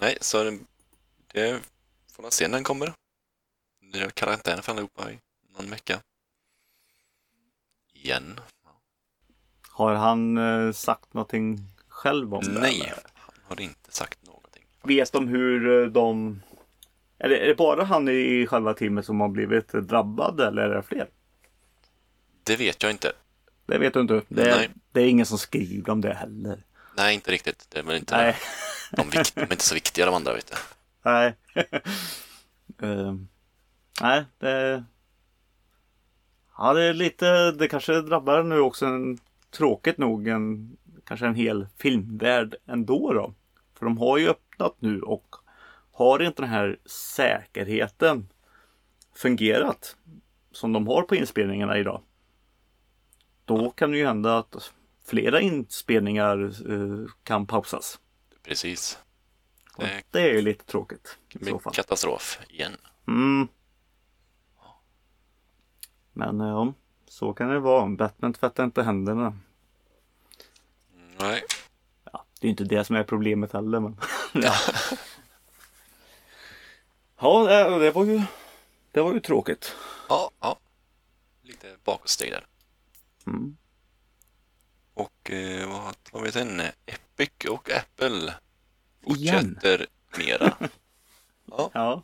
[0.00, 0.58] nej, så det,
[1.26, 1.60] det
[2.12, 2.92] får man se när den kommer.
[3.92, 5.18] Det är karantän för allihopa i
[5.56, 6.00] någon vecka.
[7.92, 8.40] Igen.
[9.70, 12.60] Har han eh, sagt någonting själv om det?
[12.60, 13.02] Nej, eller?
[13.14, 14.64] han har inte sagt någonting.
[14.82, 16.40] Vet de hur eh, de...
[17.18, 20.74] Är det, är det bara han i själva teamet som har blivit drabbad eller är
[20.74, 21.08] det fler?
[22.44, 23.12] Det vet jag inte.
[23.68, 24.22] Det vet du inte.
[24.28, 26.62] Det är, det är ingen som skriver om det heller.
[26.96, 27.66] Nej, inte riktigt.
[27.70, 28.36] Det är väl inte Nej.
[28.92, 30.56] de, vikt, de är inte så viktiga de andra, vet du.
[31.02, 31.34] Nej.
[32.82, 33.28] Ehm,
[34.00, 34.84] nej, det...
[36.58, 37.52] Ja, det är lite...
[37.52, 39.18] Det kanske drabbar nu också en,
[39.50, 43.34] tråkigt nog en, kanske en hel filmvärld ändå då.
[43.78, 45.36] För de har ju öppnat nu och
[45.92, 48.28] har inte den här säkerheten
[49.14, 49.96] fungerat
[50.52, 52.02] som de har på inspelningarna idag.
[53.48, 54.72] Då kan det ju hända att
[55.04, 58.00] flera inspelningar eh, kan pausas.
[58.42, 58.98] Precis.
[59.76, 61.18] Och Det är ju lite tråkigt.
[61.28, 61.72] I så fall.
[61.74, 62.76] katastrof igen.
[63.06, 63.48] Mm.
[66.12, 66.72] Men eh, ja,
[67.08, 67.86] så kan det vara.
[67.86, 69.38] Batman tvättar inte händerna.
[71.20, 71.42] Nej.
[72.12, 73.80] Ja, det är inte det som är problemet heller.
[73.80, 73.96] Men...
[74.32, 74.54] ja,
[77.16, 78.22] ja det, det var ju
[78.92, 79.74] det var ju tråkigt.
[80.08, 80.58] Ja, ja.
[81.42, 82.46] Lite bakåtsteg där.
[83.28, 83.56] Mm.
[84.94, 86.60] Och eh, vad har vi sen?
[86.86, 88.34] Epic och Apple
[89.06, 89.54] Igen.
[89.54, 89.86] fortsätter
[90.16, 90.56] mera.
[91.44, 92.02] ja, Ja.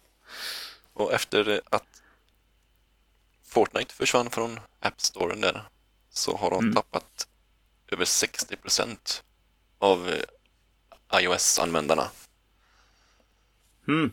[0.93, 2.03] och efter att
[3.43, 5.69] Fortnite försvann från App Storen där
[6.11, 6.75] så har de Mm.
[6.75, 7.29] tappat
[7.87, 9.25] över 60 procent
[9.79, 10.25] av eh,
[11.21, 12.11] iOS-användarna.
[13.89, 14.13] Mm.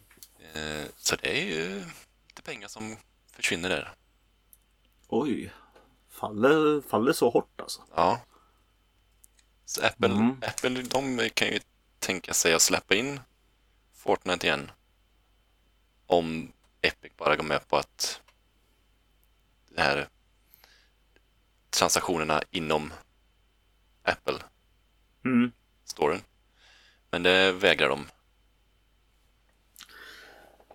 [0.53, 1.85] Eh, så det är ju
[2.27, 2.97] lite pengar som
[3.31, 3.93] försvinner där.
[5.07, 5.51] Oj.
[6.21, 7.81] Faller, faller så hårt alltså.
[7.95, 8.19] Ja.
[9.65, 10.41] Så Apple, Mm.
[10.47, 11.59] Apple de kan ju
[11.99, 13.19] tänka sig att släppa in
[13.93, 14.71] Fortnite igen.
[16.05, 18.21] Om Epic bara går med på att
[19.69, 20.07] det här
[21.69, 22.93] transaktionerna inom
[24.03, 24.39] Apple
[25.25, 25.51] Mm.
[25.83, 26.21] storen.
[27.09, 28.05] Men det vägrar de.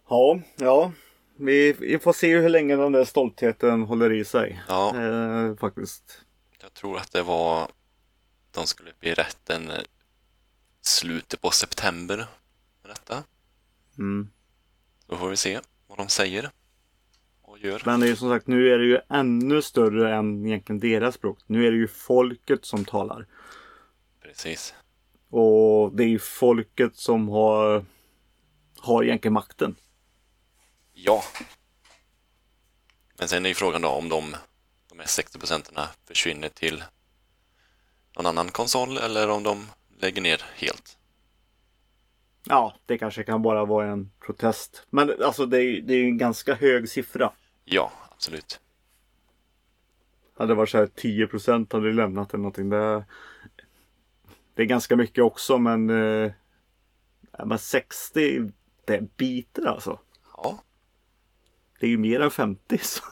[0.08, 0.92] Ja, ja.
[1.38, 4.62] Vi, vi får se hur länge den där stoltheten håller i sig.
[4.68, 6.20] Ja, Eh, faktiskt.
[6.62, 7.68] jag tror att det var
[8.50, 9.72] de skulle upp i rätten
[10.80, 12.26] slutet på september
[12.82, 13.24] detta.
[13.98, 14.28] Mm.
[15.06, 16.50] Då får vi se vad de säger
[17.42, 17.82] och gör.
[17.84, 21.14] Men det är ju som sagt, nu är det ju ännu större än egentligen deras
[21.14, 21.38] språk.
[21.46, 23.26] Nu är det ju folket som talar.
[24.22, 24.74] Precis.
[25.30, 27.84] Och det är ju folket som har,
[28.78, 29.76] har egentligen makten.
[30.98, 31.22] Ja.
[33.18, 34.36] Men sen är ju frågan då om de,
[34.88, 36.84] de här 60 procenterna försvinner till
[38.16, 39.66] någon annan konsol eller om de
[39.98, 40.98] lägger ner helt.
[42.44, 44.86] Ja, det kanske kan bara vara en protest.
[44.90, 47.32] Men alltså det är, det är ju en ganska hög siffra.
[47.64, 48.60] Ja, absolut.
[50.36, 52.68] Hade det varit så här 10 procent hade lämnat eller någonting.
[52.68, 53.04] Det,
[54.54, 56.32] det är ganska mycket också men, eh,
[57.44, 58.52] men 60
[58.84, 59.98] det biter alltså.
[60.36, 60.62] Ja,
[61.80, 62.78] Det är ju mer än 50.
[62.78, 63.02] Så.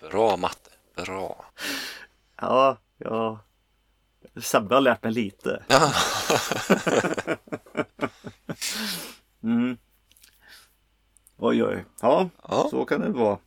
[0.10, 0.70] bra matte.
[0.96, 1.44] Bra.
[2.36, 3.38] Ja, ja.
[4.42, 5.64] Sebbe har lärt mig lite.
[9.42, 9.76] Mm.
[11.36, 11.84] Oj, oj.
[12.00, 12.66] Ja, Ja.
[12.70, 13.38] så kan det vara.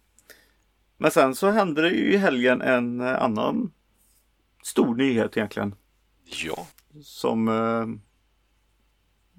[0.98, 3.72] Men sen så hände det ju i helgen en eh, annan
[4.64, 5.76] stor nyhet egentligen.
[6.24, 6.68] ja.
[7.04, 7.86] Som eh,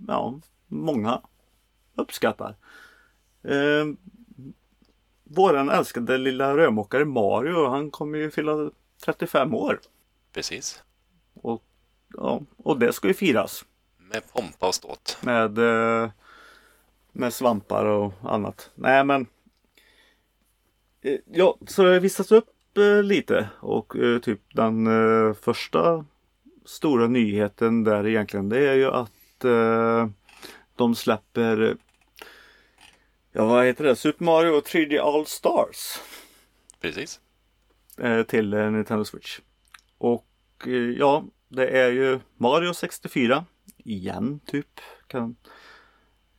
[0.08, 1.20] ja, många
[1.94, 2.56] uppskattar.
[5.28, 8.70] Våran älskade lilla rörmokare Mario, han kommer ju fylla
[9.04, 9.80] 35 år.
[10.32, 10.82] Precis.
[11.34, 11.62] Och,
[12.16, 13.64] ja, och det ska ju firas
[13.98, 15.18] Med pompa och ståt.
[15.22, 16.10] med, eh,
[17.12, 18.70] med svampar och annat.
[18.74, 19.26] Nej men.
[21.02, 24.88] eh, Ja, så det har visats upp eh, lite och typ den
[25.34, 26.04] första
[26.64, 29.12] stora nyheten där egentligen det är ju att
[30.76, 31.76] de släpper
[33.38, 33.96] Ja vad heter det?
[33.96, 36.00] Super Mario 3D All Stars
[36.80, 37.20] Precis.
[37.98, 39.40] eh, till eh, Nintendo Switch.
[39.98, 40.26] Och
[40.66, 43.44] eh, ja, det är ju Mario 64
[43.76, 44.80] igen typ.
[45.06, 45.36] Kan...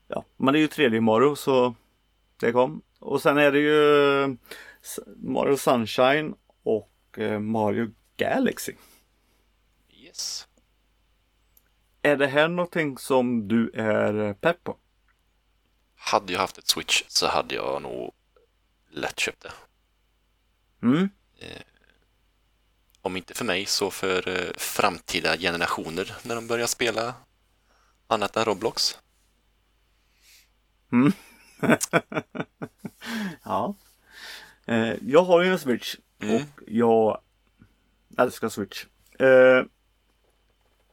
[0.07, 1.75] Ja, men det är ju 3D Mario så
[2.39, 2.81] det kom.
[2.99, 4.37] Och sen är det ju
[5.15, 8.73] Mario Sunshine och Mario Galaxy.
[9.89, 10.47] Yes.
[12.01, 14.77] Är det här någonting som du är pepp på?
[16.07, 18.13] Hade jag haft ett Switch så hade jag nog
[18.89, 19.51] lätt köpt det.
[20.81, 21.09] Mm.
[23.01, 27.13] Om inte för mig så för eh, framtida generationer när de börjar spela
[28.07, 28.97] annat än Roblox.
[33.43, 33.75] Ja.
[34.65, 36.35] Eh, jag har ju en Switch Mm.
[36.35, 37.21] och jag
[38.17, 38.85] älskar Switch.
[39.19, 39.65] Eh,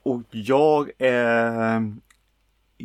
[0.02, 1.80] och jag eh,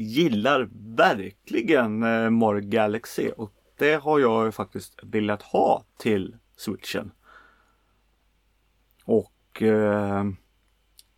[0.02, 7.12] gillar verkligen eh, Mario Galaxy och det har jag faktiskt velat ha till Switchen.
[9.06, 10.24] Och eh,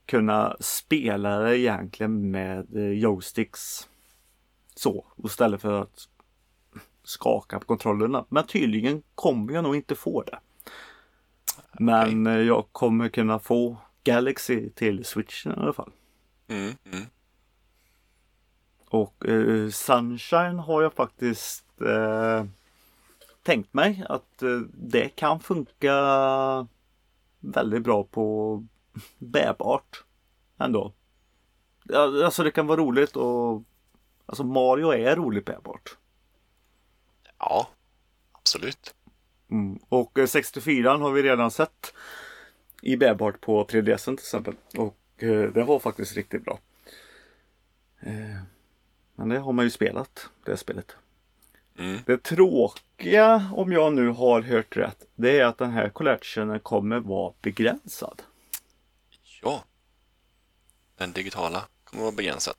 [0.05, 3.89] kunna spela det egentligen med eh, joysticks.
[4.75, 6.07] Så istället för att
[7.03, 8.25] skaka på kontrollerna.
[8.29, 10.39] Men tydligen kommer jag nog inte få det.
[11.79, 15.91] Men eh, jag kommer kunna få Galaxy till switchen i alla fall.
[16.47, 17.05] Mm, mm.
[18.91, 22.45] Och eh, Sunshine har jag faktiskt eh,
[23.43, 25.95] tänkt mig att eh, det kan funka
[27.39, 28.57] väldigt bra på
[29.17, 30.03] bärbart
[30.57, 30.93] ändå.
[31.93, 33.63] Alltså det kan vara roligt och
[34.31, 35.97] Alltså Mario är roligt bärbart.
[37.37, 37.69] Ja,
[38.31, 38.95] absolut.
[39.51, 39.79] Mm.
[39.89, 41.93] Och eh, 64 har vi redan sett
[42.81, 44.53] i bärbart på 3DS till exempel.
[44.77, 46.59] Och eh, det var faktiskt riktigt bra.
[49.15, 50.95] Men det har man ju spelat, det spelet.
[51.77, 51.99] Mm.
[52.05, 56.99] Det tråkiga, om jag nu har hört rätt, det är att den här collectionen kommer
[56.99, 58.21] vara begränsad.
[59.41, 59.63] Ja.
[60.97, 62.55] Den digitala kommer vara begränsad.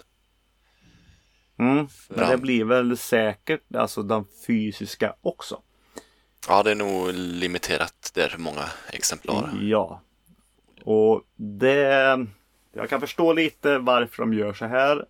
[1.58, 1.88] Mm.
[2.08, 5.62] Men det blir väl säkert alltså den fysiska också.
[6.48, 9.58] Ja, det är nog limiterat där hur många exemplar.
[9.60, 10.00] Ja.
[10.84, 12.26] Och det...
[12.72, 15.06] Jag kan förstå lite varför de gör så här.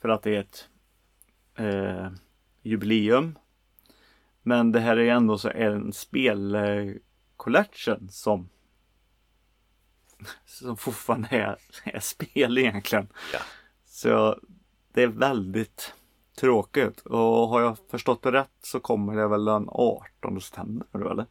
[0.00, 0.68] För att det är ett
[1.54, 2.10] eh,
[2.62, 3.38] jubileum.
[4.42, 8.48] Men det här är ändå så en spelcollection som
[10.44, 13.08] som fortfarande är, är spel egentligen.
[13.32, 13.38] Ja.
[13.84, 14.40] Så
[14.92, 15.94] det är väldigt
[16.36, 17.00] tråkigt.
[17.00, 21.26] Och har jag förstått det rätt så kommer det väl den 18 september eller?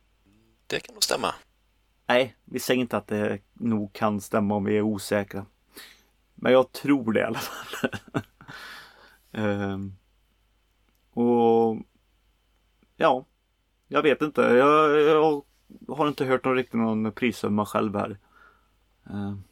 [0.68, 1.36] Det kan nog stämma.
[2.08, 5.46] Nej, vi säger inte att det nog kan stämma om vi är osäkra.
[6.36, 7.90] Men jag tror det i alla fall.
[9.32, 9.96] Ehm,
[11.12, 11.78] och
[12.96, 13.26] ja,
[13.88, 14.42] jag vet inte.
[14.42, 15.44] Jag, jag
[15.88, 18.18] har inte hört någon riktigt någon prissumma själv här.
[19.10, 19.44] Ehm,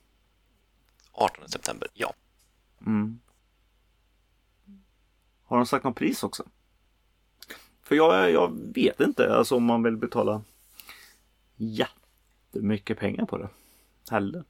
[1.12, 2.13] 18 september, ja.
[2.86, 3.20] Mm.
[5.44, 6.44] Har de sagt någon pris också?
[7.82, 10.42] För jag, jag vet inte alltså om man vill betala
[11.56, 13.50] jättemycket pengar på det.
[14.10, 14.44] Heller.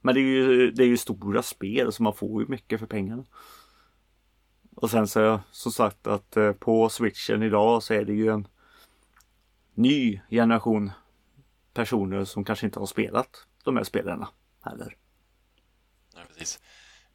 [0.00, 2.86] Men det är ju, det är ju stora spel så man får ju mycket för
[2.86, 3.24] pengarna.
[4.76, 8.48] Och sen så som sagt att eh, på switchen idag så är det ju en
[9.74, 10.90] ny generation
[11.74, 14.28] personer som kanske inte har spelat de här spelarna
[14.62, 14.96] heller.
[16.14, 16.60] ja precis.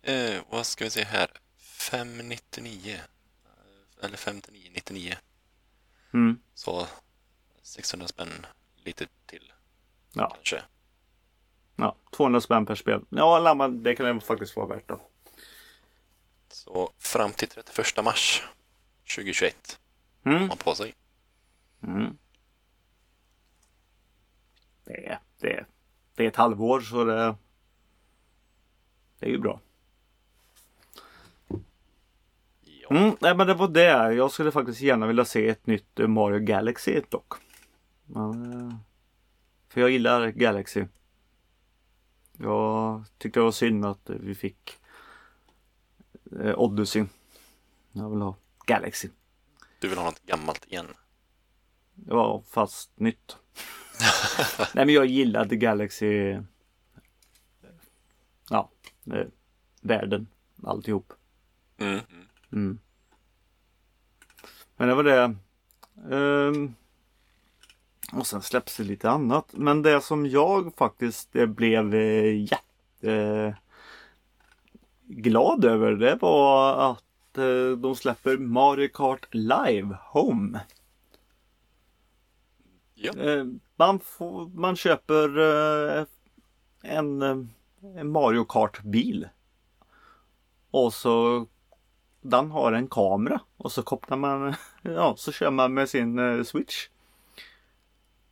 [0.02, 1.28] Eh, vad ska vi se här?
[1.58, 2.94] 599.
[2.94, 5.14] Eh, Eller 5999.
[6.14, 6.40] Mm.
[6.54, 6.88] Så
[7.62, 8.46] 600 spänn
[8.76, 9.54] lite till
[10.14, 10.30] Ja.
[10.36, 10.62] kanske.
[11.76, 13.02] Ja, 200 spänn per spel.
[13.10, 15.02] Ja, det kan det faktiskt vara värt då.
[16.64, 18.44] Så fram till 31 mars
[19.16, 19.80] 2021
[20.24, 20.48] har Mm.
[20.48, 20.94] man på sig.
[21.84, 22.18] Mm.
[24.84, 25.66] Det, är, det, är,
[26.16, 27.36] det är ett halvår så det,
[29.20, 29.60] det är ju bra.
[32.90, 34.14] Mm, nej men det var det.
[34.14, 37.34] Jag skulle faktiskt gärna vilja se ett nytt Mario Galaxy dock.
[38.06, 38.76] Men, eh,
[39.70, 40.86] för jag gillar Galaxy.
[42.38, 44.81] Jag tyckte det var synd att vi fick
[46.40, 47.06] eh, Odyssey.
[47.92, 49.10] Jag vill ha Galaxy.
[49.80, 50.88] du vill ha något gammalt igen.
[52.08, 53.38] Ja, fast nytt.
[54.76, 56.38] Nej men jag gillade Galaxy.
[58.50, 58.70] Ja,
[59.14, 59.28] eh,
[59.82, 60.28] världen,
[60.64, 61.14] alltihop.
[61.78, 62.00] Mm.
[62.52, 62.80] Mm.
[64.78, 65.36] Men det var det.
[66.12, 66.76] Ehm,
[68.14, 69.46] och sen släpps det lite annat.
[69.52, 73.56] Men det som jag faktiskt eh, blev eh, jätte
[75.12, 80.60] glad över det var att eh, de släpper Mario Kart Live Home.
[82.94, 83.14] Ja.
[83.14, 83.46] Eh,
[83.76, 86.06] man, får, man köper eh,
[86.82, 87.22] en,
[87.96, 89.30] en Mario Kart-bil.
[90.72, 91.46] Och så
[92.22, 96.88] den har en kamera och så kopplar man, ja så kör man med sin switch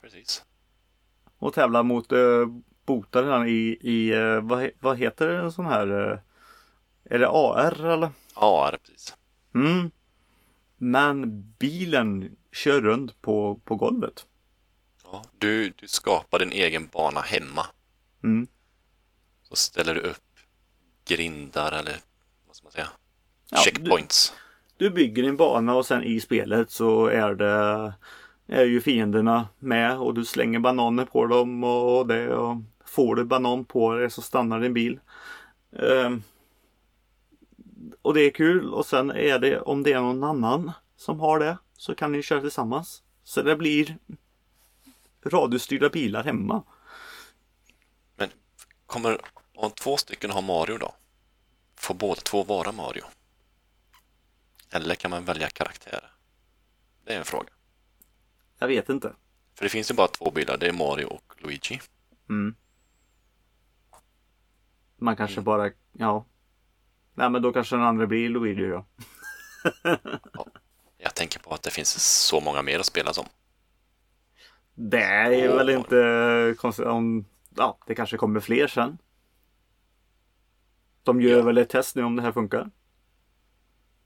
[0.02, 0.46] Precis.
[1.38, 2.48] och tävlar mot eh,
[2.86, 4.12] botaren i, i
[4.42, 6.22] vad, vad heter en sån här,
[7.10, 8.12] är det AR eller?
[8.36, 9.16] Är precis.
[9.56, 9.92] Mm.
[10.78, 14.26] Men bilen kör runt på, på golvet.
[15.04, 15.24] Ja.
[15.38, 17.66] Du, du skapar din egen bana hemma.
[18.24, 18.48] Mm.
[19.44, 20.40] Så ställer du upp
[21.06, 21.96] grindar eller
[22.48, 22.88] vad ska man säga?
[23.50, 24.34] Ja, Checkpoints.
[24.78, 27.94] Du bygger din bana och sen i spelet så är det
[28.48, 33.24] är ju fienderna med och du slänger bananer på dem och det och får du
[33.24, 35.00] banan på dig så stannar din bil.
[35.80, 36.24] Ehm,
[38.02, 41.40] och det är kul och sen är det om det är någon annan som har
[41.40, 43.04] det så kan ni köra tillsammans.
[43.24, 43.98] Så det blir
[45.26, 46.64] radiostyrda bilar hemma.
[48.16, 48.30] Men
[48.86, 49.22] kommer,
[49.56, 50.96] om två stycken har Mario då?
[51.76, 53.04] Får båda två vara Mario?
[54.70, 56.12] Eller kan man välja karaktär?
[57.04, 57.50] Det är en fråga.
[58.60, 59.14] Jag vet inte.
[59.56, 61.80] För det finns ju bara två bilar, det är Mario och Luigi.
[62.30, 62.56] Mm.
[64.98, 66.26] Man kanske bara, ja.
[67.20, 68.86] Nej men då kanske den andra blir Luigi då.
[70.98, 71.90] Jag tänker på att det finns
[72.28, 73.26] så många mer att spela som.
[74.76, 75.56] Det är Åh.
[75.56, 78.98] väl inte konstigt om, ja det kanske kommer fler sen.
[81.04, 81.44] De gör Ja.
[81.44, 82.70] väl ett test nu om det här funkar.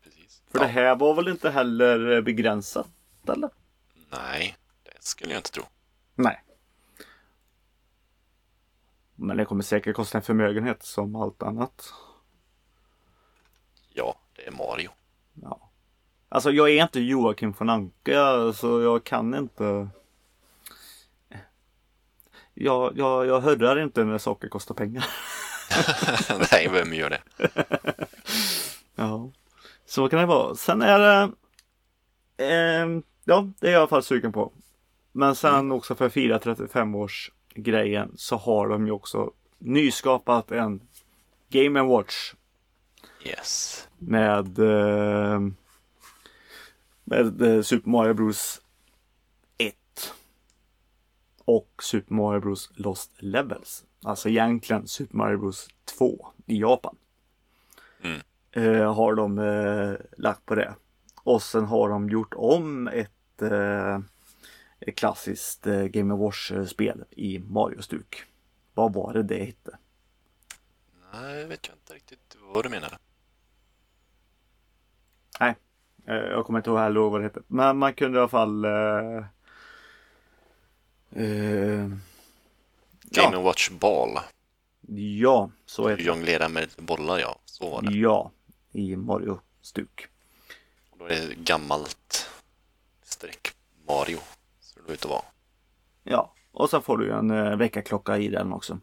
[0.04, 0.44] Precis.
[0.52, 2.88] För Ja, det här var väl inte heller begränsat
[3.28, 3.50] eller?
[4.12, 5.64] Nej, det skulle jag inte tro.
[6.16, 6.44] Nej.
[9.16, 11.94] Men det kommer säkert kosta en förmögenhet som allt annat.
[14.52, 14.90] Mario.
[15.34, 15.70] Ja.
[16.30, 19.88] Alltså jag är inte Joakim von Anka så jag kan inte.
[22.54, 25.06] Jag, jag, jag hörrar inte när saker kostar pengar.
[26.52, 27.22] Nej, vem gör det?
[28.96, 29.32] Ja.
[29.86, 30.56] Så kan det vara.
[30.56, 31.32] Sen är det.
[32.38, 34.52] Eh, ja, det är jag i alla fall sugen på.
[35.12, 40.52] Men sen också för att fira 35 års grejen så har de ju också nyskapat
[40.52, 40.82] en
[41.50, 42.34] Game Watch
[43.26, 43.88] Yes.
[43.98, 45.40] med, eh,
[47.04, 48.62] med eh, Super Mario Bros
[49.58, 49.76] 1
[51.46, 53.86] och Super Mario Bros Lost Levels.
[54.04, 56.98] Alltså egentligen Super Mario Bros 2 i Japan.
[58.02, 58.22] Mm.
[58.52, 60.76] Eh, har de eh, lagt på det.
[61.24, 64.00] Och sen har de gjort om ett, eh,
[64.80, 68.24] ett klassiskt eh, Game Watch-spel i Mario-stuk.
[68.74, 69.78] Vad var det det hette?
[71.14, 72.98] Nej, vet jag inte riktigt vad du menar.
[75.40, 75.56] Nej,
[76.08, 77.42] eh, jag kommer inte ihåg heller vad det hette.
[77.48, 79.18] Men man kunde i alla fall eh,
[81.12, 81.90] eh,
[83.04, 84.20] Game ja, Watch Ball.
[85.20, 86.08] ja, så heter det.
[86.08, 87.40] Jonglera med bollar, ja.
[87.46, 87.92] Så var det.
[87.98, 88.32] Ja,
[88.72, 90.08] i Mario-stuk.
[90.90, 92.30] Och då är det gammalt
[93.04, 93.48] streck
[93.88, 94.18] Mario.
[94.60, 95.24] Så det ut att vara.
[96.04, 98.80] Ja, och så får du en eh, väckarklocka i den också.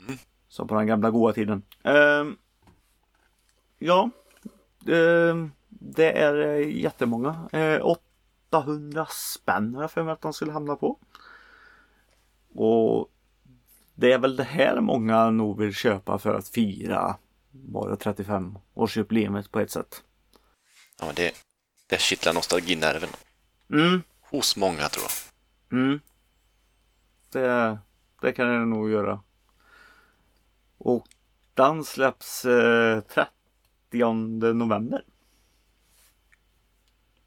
[0.00, 0.18] Mm.
[0.48, 1.62] Som på den gamla goda tiden.
[1.82, 2.36] Ehm,
[3.78, 4.10] ja,
[5.68, 7.48] det är eh, jättemånga.
[7.52, 7.86] Eh,
[8.50, 10.98] 800 spänn har jag för mig att de skulle hamna på.
[12.54, 13.10] Och
[13.94, 17.16] det är väl det här många nog vill köpa för att fira
[17.50, 20.02] bara 35 årsjubileet på ett sätt.
[21.00, 21.32] Ja, det,
[21.86, 23.08] det kittlar nostalginerven.
[23.72, 25.78] Mm, Hos många, tror jag.
[25.78, 26.00] Mm.
[27.32, 27.78] Det,
[28.20, 29.22] det kan det nog göra.
[30.78, 31.06] Och
[31.54, 33.30] den släpps eh, 30
[33.98, 35.04] november.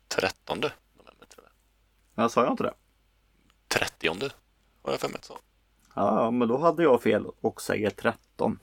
[0.07, 1.45] 13 november, tror
[2.15, 2.23] jag.
[2.23, 2.73] Jag sa jag inte det?
[3.67, 5.37] 30 har jag för mig så.
[5.95, 8.59] Ja, men då hade jag fel och säger 13.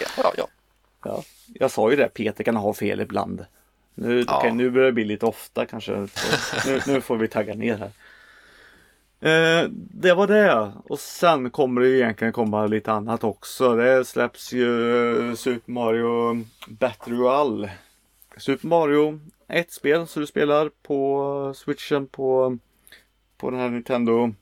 [0.00, 0.48] Ja, ja, ja.
[1.04, 3.46] Ja, jag sa ju det, Peter kan ha fel ibland.
[3.94, 4.38] Nu, Ja.
[4.38, 6.08] okej, nu börjar det bli lite ofta kanske.
[6.66, 7.90] Nu, nu får vi tagga ner här.
[9.22, 10.72] Eh, det var det.
[10.84, 13.76] Och sen kommer det ju egentligen komma lite annat också.
[13.76, 17.70] Det släpps ju Super Mario Battle Royale.
[18.36, 22.58] Super Mario ett spel som du spelar på switchen på
[23.36, 24.34] på den här Nintendo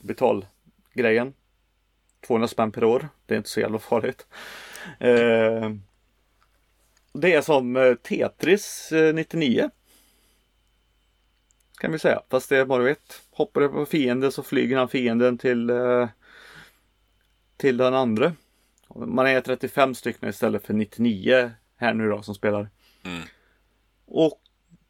[0.00, 1.34] betalgrejen.
[2.26, 3.08] 200 spänn per år.
[3.26, 4.26] Det är inte så jävla farligt.
[5.00, 5.70] Eh,
[7.12, 9.70] det är som eh, Tetris eh, 99.
[11.82, 12.22] Kan vi säga.
[12.30, 13.22] Fast det är bara ett.
[13.30, 16.08] Hoppar det på fienden så flyger han fienden till eh,
[17.56, 18.32] till den andra.
[18.88, 22.70] Man är 35 stycken istället för 99 här nu då som spelar.
[23.04, 23.22] Mm.
[24.04, 24.40] Och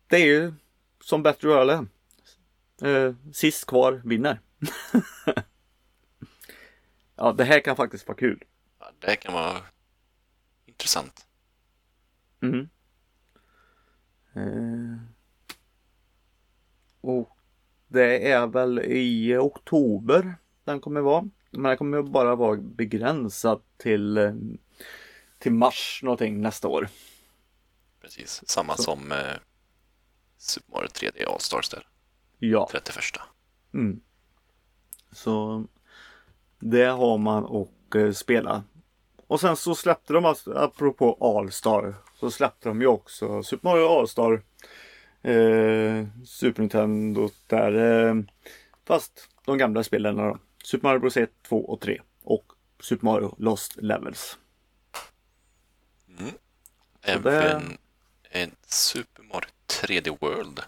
[0.07, 0.55] det är ju
[1.01, 1.87] som Battle Royale.
[2.83, 4.41] Eh, sist kvar vinner.
[7.17, 8.45] ja, det här kan faktiskt vara kul.
[8.79, 9.57] Ja, det kan vara
[10.67, 11.27] intressant.
[12.43, 12.69] Mm.
[14.35, 15.12] Eh,
[17.03, 17.39] och
[17.89, 20.35] det är väl i oktober
[20.65, 21.29] den kommer vara.
[21.51, 24.33] Men den kommer bara vara begränsad till,
[25.39, 26.89] till mars någonting nästa år.
[28.01, 28.83] Precis, samma Så.
[28.83, 29.19] som eh,
[30.39, 31.87] Super Mario 3D All-Stars där,
[32.39, 32.69] Ja.
[32.73, 32.97] 31.
[33.75, 34.01] Mm.
[35.13, 35.65] Så
[36.59, 38.65] det har man och eh, spela.
[39.27, 43.87] Och sen så släppte de alltså, apropå All-Star, så släppte de ju också Super Mario
[43.87, 44.43] All-Star
[45.23, 47.73] eh, Super Nintendo där.
[48.09, 48.15] Eh,
[48.85, 50.39] fast de gamla spelen då.
[50.65, 54.39] Super Mario Bros 1, 2 och 3 och Super Mario Lost Levels.
[56.19, 56.31] Mm.
[57.05, 57.79] Så det- Även
[58.31, 60.61] en Super Mario 3D World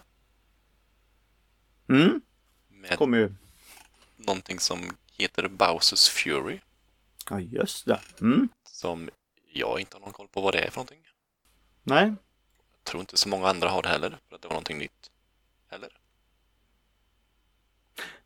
[1.89, 2.21] Mm,
[2.67, 3.33] med kommer ju.
[4.17, 4.79] någonting som
[5.17, 6.59] heter Bowsers Fury
[7.29, 7.99] Ja just det.
[8.21, 8.49] Mm.
[8.69, 9.09] som
[9.53, 11.01] jag inte har någon koll på vad det är för någonting.
[11.83, 12.13] Nej,
[12.85, 15.11] tror inte så många andra har det heller, för att det var någonting nytt.
[15.69, 15.89] Eller?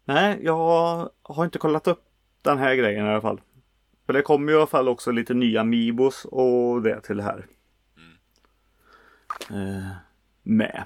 [0.03, 2.03] Nej, jag har inte kollat upp
[2.41, 3.41] den här grejen i alla fall.
[4.05, 7.23] För det kommer ju i alla fall också lite nya Mibos och det till det
[7.23, 7.47] här.
[9.49, 9.91] Eh,
[10.43, 10.83] med.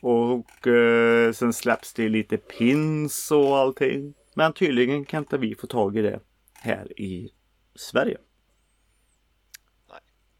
[0.00, 4.14] Och eh, sen släpps det lite pins och allting.
[4.34, 6.20] Men tydligen kan inte vi få tag i det
[6.52, 7.30] här i
[7.74, 8.18] Sverige.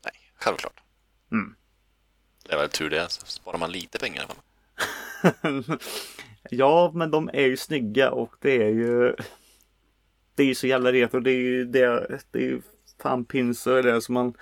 [0.04, 0.80] Nej, självklart.
[1.32, 1.54] Mm.
[2.44, 5.78] Det är väl tur det, så sparar man lite pengar i alla fall.
[6.50, 9.16] ja, men de är ju snygga och det är ju
[10.34, 11.20] Det är ju så jävla retro.
[11.20, 12.62] Det är ju det, det är ju
[13.02, 14.34] fan pins och det som man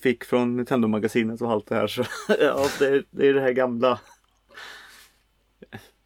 [0.00, 1.86] fick från Nintendo-magasinet och allt det här.
[1.86, 2.04] Så
[2.40, 4.00] ja, det, det är det här gamla.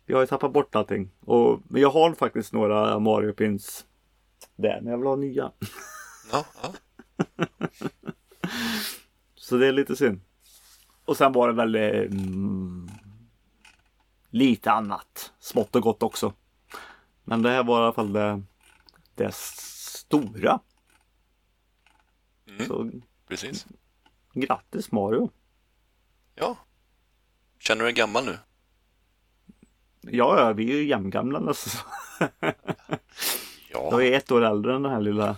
[0.07, 1.11] Jag har ju tappat bort allting.
[1.21, 3.87] Och, men jag har faktiskt några Mario pins
[4.57, 5.53] där, men jag vill ha nya.
[6.33, 6.75] Ja, ja.
[9.35, 10.21] Så det är lite synd.
[11.11, 12.89] Och sen var det väl eh, mm,
[14.31, 15.33] lite annat.
[15.39, 16.33] Smått och gott också.
[17.25, 18.43] Men det här var i alla fall det,
[19.15, 20.61] det stora.
[22.49, 22.91] Mm, Så
[23.29, 23.67] precis.
[24.33, 25.31] grattis Mario.
[26.35, 26.57] Ja.
[27.59, 28.39] Känner du dig gammal nu?
[30.01, 31.93] Ja, ja, vi är ju jämngamla nästan.
[33.73, 33.89] Ja.
[33.91, 35.37] Jag är ett år äldre än den här lilla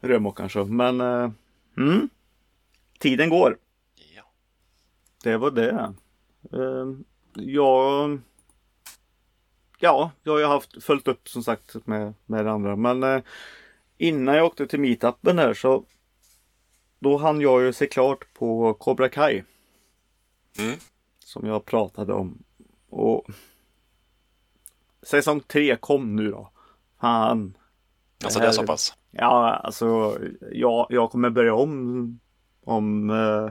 [0.00, 0.64] rörmokaren så.
[0.64, 1.30] Men eh,
[1.76, 2.08] mm,
[2.98, 3.58] tiden går.
[5.22, 5.94] Det var det.
[6.52, 6.86] Eh,
[7.34, 8.20] jag...
[9.78, 12.76] Ja, jag har ju haft följt upp som sagt med, med det andra.
[12.76, 13.22] Men eh,
[13.98, 15.84] innan jag åkte till meetupen där så
[16.98, 19.42] då hann jag ju se klart på Cobra Kai.
[20.58, 20.78] Mm.
[21.24, 22.42] Som jag pratade om.
[22.88, 23.26] Och
[25.02, 26.50] Säsong 3 kom nu då.
[27.00, 27.56] Fan.
[28.24, 28.94] Alltså Det det är här- så pass?
[29.10, 30.18] Ja, alltså
[30.52, 32.20] jag, jag kommer börja om
[32.64, 33.50] om, eh,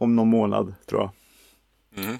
[0.00, 1.10] om någon månad tror jag.
[2.04, 2.18] Mm.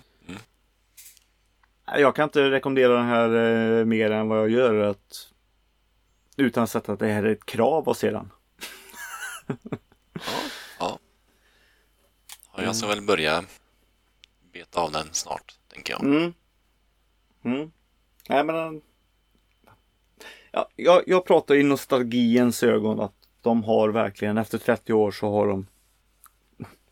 [1.97, 3.29] Jag kan inte rekommendera den här
[3.79, 4.75] eh, mer än vad jag gör.
[4.75, 5.33] Att,
[6.37, 8.31] utan att sätta att det här är ett krav att se den.
[9.47, 9.55] Ja.
[10.79, 10.99] ja.
[12.57, 12.63] ja.
[12.63, 13.45] Jag ska väl börja
[14.53, 16.03] beta av den snart, tänker jag.
[16.05, 16.35] Mm.
[17.45, 17.71] Mm.
[18.29, 18.83] Nej men
[20.51, 25.31] ja, jag, jag pratar i nostalgiens ögon att de har verkligen efter 30 år så
[25.31, 25.67] har de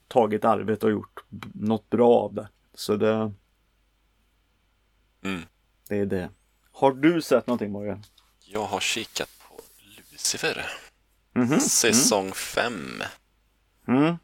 [0.09, 2.49] tagit arvet och gjort något bra av det.
[2.75, 3.33] Så det,
[5.25, 5.43] Mm.
[5.89, 6.31] det är det.
[6.73, 8.05] Har du sett någonting Morgan?
[8.41, 9.61] Jag har kikat på
[10.13, 10.67] Lucifer,
[11.33, 11.61] Mhm.
[11.61, 13.03] säsong 5.
[13.89, 14.17] Mm.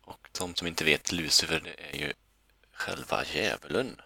[0.00, 2.12] Och de som inte vet, Lucifer, det är ju
[2.72, 4.00] själva djävulen.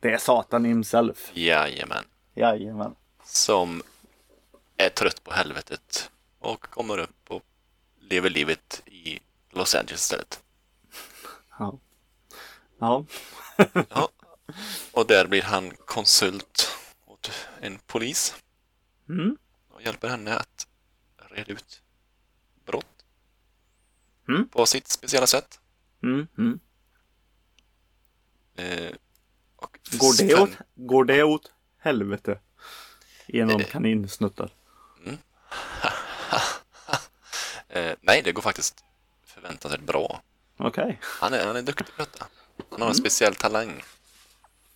[0.00, 1.30] Det är Satan himself.
[1.34, 2.04] Jajamän.
[2.34, 2.94] Jajamän.
[3.24, 3.82] Som
[4.76, 7.42] är trött på helvetet och kommer upp och
[8.10, 9.18] lever livet i
[9.50, 10.42] Los Angeles istället.
[11.58, 11.78] Ja.
[12.78, 13.04] Ja.
[13.88, 14.08] Ja.
[14.92, 16.68] Och där blir han konsult
[17.06, 17.30] åt
[17.60, 18.34] en polis
[19.08, 19.36] Mm.
[19.68, 20.66] och hjälper henne att
[21.30, 21.82] reda ut
[22.66, 23.04] brott
[24.28, 24.48] Mm.
[24.48, 25.60] på sitt speciella sätt.
[26.02, 26.26] Mm.
[26.38, 26.60] Mm.
[28.56, 28.92] Eh,
[29.92, 32.40] Går det åt, går det åt helvete?
[33.26, 33.66] Genom Eh.
[33.66, 34.50] kaninsnuttar.
[37.76, 38.84] Eh, nej, det går faktiskt
[39.24, 40.22] förväntansvärt bra.
[40.56, 40.98] Okej.
[41.02, 42.26] Han är, han är duktig på detta.
[42.70, 43.82] Han har en speciell talang.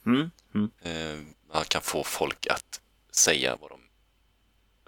[0.06, 0.30] Mm.
[0.54, 0.70] Mm.
[0.80, 2.80] Eh, han kan få folk att
[3.10, 3.80] säga vad de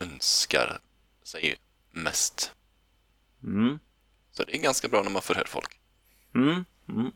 [0.05, 0.81] önskar
[1.23, 1.57] sig
[1.91, 2.53] mest.
[3.43, 3.79] Mm.
[4.33, 5.79] Så det är ganska bra när man förhör folk.
[6.35, 6.65] Mm.
[6.89, 7.13] Mm.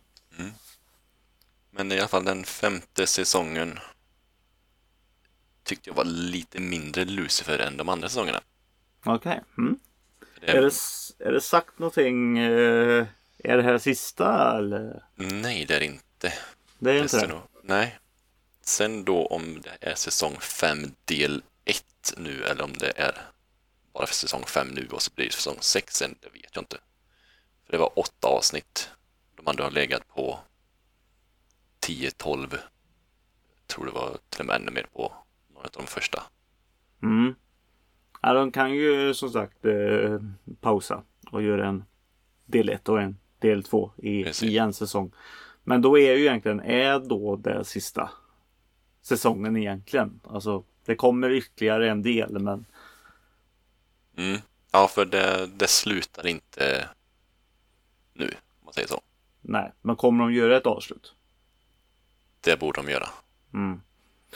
[1.71, 3.79] Men i alla fall den femte säsongen
[5.63, 8.41] tyckte jag var lite mindre Lucifer än de andra säsongerna.
[9.05, 9.41] Okej.
[9.59, 9.79] Mm.
[10.41, 10.73] Det Är, det,
[11.29, 12.39] är det sagt någonting?
[12.39, 13.07] Eh,
[13.39, 15.05] är det här sista eller?
[15.15, 16.33] Nej, det är det inte.
[16.79, 17.27] Det är inte det?
[17.27, 17.99] nog- Nej.
[18.61, 21.85] Sen då om det är säsong 5 del 1
[22.17, 23.19] nu eller om det är
[23.93, 26.63] bara för säsong 5 nu och så blir det säsong 6 sen, det vet jag
[26.63, 26.77] inte.
[27.65, 28.91] För det var åtta avsnitt.
[29.37, 30.39] De andra har legat på
[31.81, 32.59] 10-12.
[33.67, 35.13] Tror det var till och med ännu mer på
[35.55, 36.23] några av de första.
[37.03, 37.35] Mm.
[38.27, 40.21] Ja, de kan ju som sagt eh,
[40.61, 41.85] pausa och göra en
[42.47, 44.51] del 1 och en del 2 i, Precis.
[44.51, 45.13] i en säsong.
[45.65, 48.11] Men då är ju egentligen, är då det sista
[49.03, 50.21] säsongen egentligen.
[50.25, 52.65] Alltså det kommer ytterligare en del men
[54.17, 54.41] Mm.
[54.73, 56.89] Ja, för det, det slutar inte
[58.15, 59.01] nu, om man säger så.
[59.41, 59.73] nej.
[59.83, 61.15] Men kommer de göra ett avslut?
[62.41, 63.09] Det borde de göra.
[63.55, 63.81] Mm.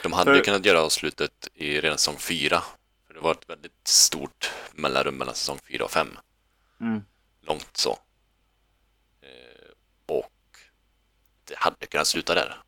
[0.03, 2.63] De hade För- ju kunnat göra avslutet i redan säsong 4.
[3.21, 6.07] Det var ett väldigt stort mellanrum mellan säsong 4 och 5.
[6.79, 7.01] Mm.
[7.41, 7.91] Långt så.
[9.21, 9.71] Eh,
[10.05, 10.57] och
[11.47, 12.61] det hade kunnat sluta där.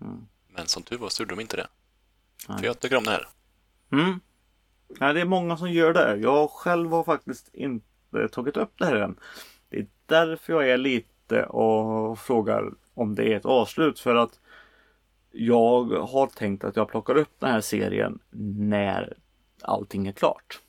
[0.00, 0.26] Mm.
[0.48, 1.66] Men som tur var så gjorde de inte det.
[2.48, 2.58] Nej.
[2.58, 3.28] För jag tycker om det här.
[3.92, 4.20] Mm.
[5.00, 6.16] Ja, det är många som gör det.
[6.16, 9.16] Jag själv har faktiskt inte tagit upp det här än.
[9.68, 14.00] Det är därför jag är lite och frågar om det är ett avslut.
[14.00, 14.40] För att
[15.30, 18.18] jag har tänkt att jag plockar upp den här serien
[18.70, 19.18] när
[19.64, 20.60] allting är klart.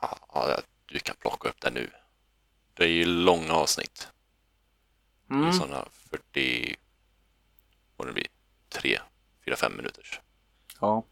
[0.00, 1.90] Ja, du kan plocka upp det nu.
[2.74, 4.08] Det är ju långa avsnitt.
[5.30, 5.52] Mm.
[5.52, 6.76] Sådana 40,
[7.96, 8.26] vad det blir,
[8.68, 8.98] 3,
[9.44, 10.20] 4, 5 minuters.
[10.80, 11.04] Ja.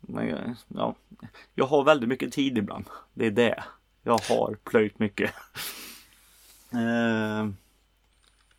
[0.00, 0.94] Men ja.
[1.54, 2.84] jag har väldigt mycket tid ibland.
[3.14, 3.64] Det är det.
[4.02, 5.34] Jag har plöjt mycket.
[6.74, 7.48] Eh,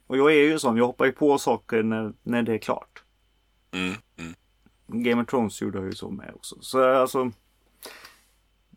[0.07, 0.77] och jag är ju sån.
[0.77, 3.03] Jag hoppar ju på saker när, när det är klart.
[3.71, 4.33] Mm, mm.
[4.93, 6.61] Game of Thrones gjorde jag ju så med också.
[6.61, 7.31] Så alltså.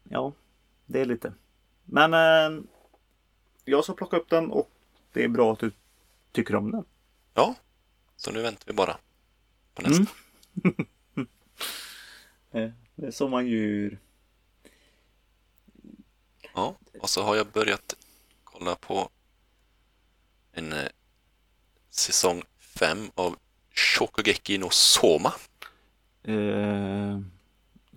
[0.09, 0.33] Ja,
[0.87, 1.33] det är lite.
[1.85, 2.63] Men eh,
[3.65, 4.71] jag ska plocka upp den och
[5.13, 5.71] det är bra att du
[6.33, 6.85] tycker om den.
[7.35, 7.55] Ja,
[8.17, 8.97] så nu väntar vi bara
[9.75, 10.13] på nästa.
[10.65, 10.87] Mm.
[12.51, 13.99] Eh, Det är så man gör.
[16.55, 17.97] Ja, och så har jag börjat
[18.45, 19.11] kolla på
[20.53, 20.89] en eh,
[21.91, 23.37] säsong 5 av
[23.75, 25.33] Shokugeki no Soma.
[26.27, 27.21] Eh,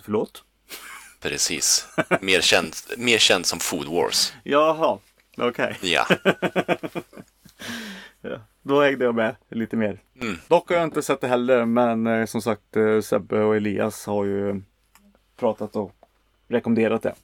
[0.03, 0.43] förlåt?
[1.21, 1.87] Precis.
[2.21, 4.33] Mer känd, mer känd som Food Wars.
[4.43, 4.99] Jaha,
[5.37, 5.77] okej.
[5.81, 6.07] Ja.
[8.21, 9.99] Ja, då hängde jag med lite mer.
[10.21, 10.37] Mm.
[10.47, 14.05] Dock har jag inte sett det heller, men eh, som sagt eh, Sebbe och Elias
[14.05, 14.61] har ju
[15.35, 15.95] pratat och
[16.47, 17.15] rekommenderat det.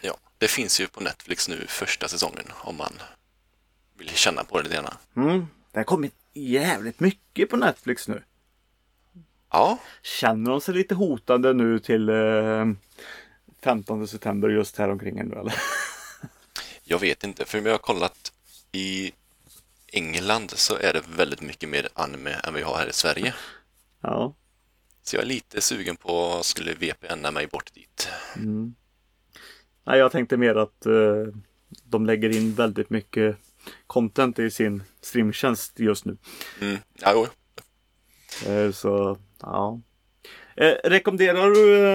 [0.00, 0.16] ja.
[0.38, 2.92] Det finns ju på Netflix nu första säsongen om man
[3.98, 4.94] vill känna på det lite grann.
[5.16, 5.46] Mm.
[5.72, 8.22] Det har kommit jävligt mycket på Netflix nu.
[9.50, 12.66] Ja, Känner de sig lite hotande nu till eh,
[13.62, 15.54] 15 september just här omkring nu eller?
[16.84, 17.44] jag vet inte.
[17.44, 18.32] För jag har kollat
[18.72, 19.12] i
[19.92, 23.34] England så är det väldigt mycket mer anime än vi har här i Sverige.
[24.00, 24.34] Ja.
[25.02, 28.08] Så jag är lite sugen på att skulle VPNa mig bort dit.
[29.84, 31.34] Nej, jag tänkte mer att eh,
[31.84, 33.36] de lägger in väldigt mycket
[33.86, 36.16] content i sin streamtjänst just nu.
[36.60, 36.78] Mm.
[36.94, 37.26] Ja, jo.
[38.50, 39.80] Eh, så, ja.
[40.56, 41.86] Eh, rekommenderar du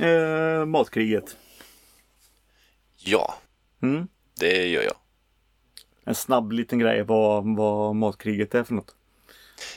[0.00, 1.36] eh, eh, Matkriget?
[2.96, 3.34] ja,
[3.82, 4.08] Mm?
[4.34, 4.96] det gör jag.
[6.04, 8.94] En snabb liten grej vad, vad Matkriget är för något.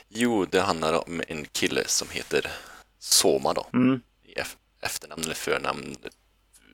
[0.09, 2.51] Jo, det handlar om en kille som heter
[2.99, 3.67] Soma då.
[3.73, 4.01] Mm.
[4.23, 5.95] I ef- efternamn eller förnamn.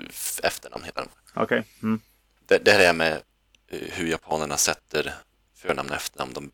[0.09, 0.99] F- Efternamn heter
[1.33, 1.43] han.
[1.43, 1.63] Okej.
[1.83, 2.01] Mm.
[2.45, 3.21] Det, det här är med
[3.67, 5.13] eh, hur japanerna sätter
[5.55, 6.33] förnamn och efternamn.
[6.33, 6.51] De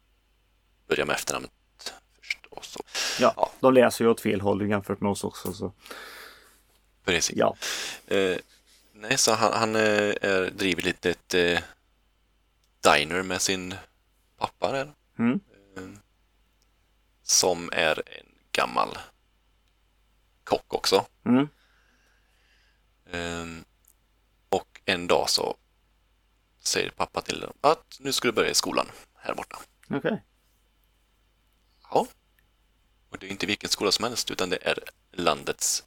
[0.87, 1.51] börjar med efternamnet
[2.59, 2.85] först och.
[3.19, 3.51] Ja, Ja.
[3.59, 5.53] de läser ju åt fel håll jämfört med oss också.
[5.53, 5.73] Så.
[7.05, 7.37] Precis.
[7.37, 7.55] Ja.
[8.07, 8.37] Eh,
[8.93, 11.59] nej, så han, han eh, är, driver lite ett eh,
[12.83, 13.75] diner med sin
[14.37, 14.93] pappa där.
[15.19, 15.39] Mm.
[15.77, 15.83] Eh,
[17.23, 18.97] som är en gammal
[20.43, 21.05] kock också.
[21.25, 21.47] Mm.
[23.11, 23.63] Ehm,
[24.49, 25.55] och en dag så
[26.59, 29.59] säger pappa till dem att nu ska du börja i skolan här borta.
[29.89, 30.23] Okej.
[31.91, 32.07] Ja.
[33.09, 34.79] Och det är inte vilken skola som helst, utan det är
[35.11, 35.83] landets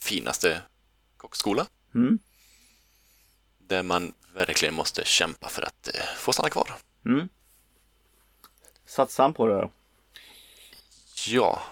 [0.00, 0.62] finaste
[1.16, 1.66] kockskola.
[1.94, 2.18] Mm.
[3.58, 6.74] Där man verkligen måste kämpa för att eh, få stanna kvar.
[7.06, 7.28] Mm.
[8.86, 9.70] Satsar han på det då?
[11.26, 11.62] Ja,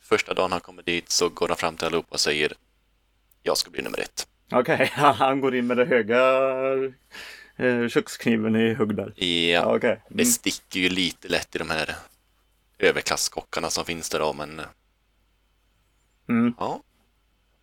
[0.00, 2.52] första dagen han kommer dit så går han fram till allihopa och säger
[3.42, 4.28] jag ska bli nummer ett.
[4.52, 6.20] Okej, han går in med den höga
[7.56, 9.12] eh, kökskniven i hugg där.
[9.16, 10.00] Ja, Ja, okej.
[10.08, 10.26] det Mm.
[10.26, 11.96] sticker ju lite lätt i de här
[12.82, 14.60] överklasskockarna som finns där då, men
[16.28, 16.54] Mm.
[16.58, 16.82] ja,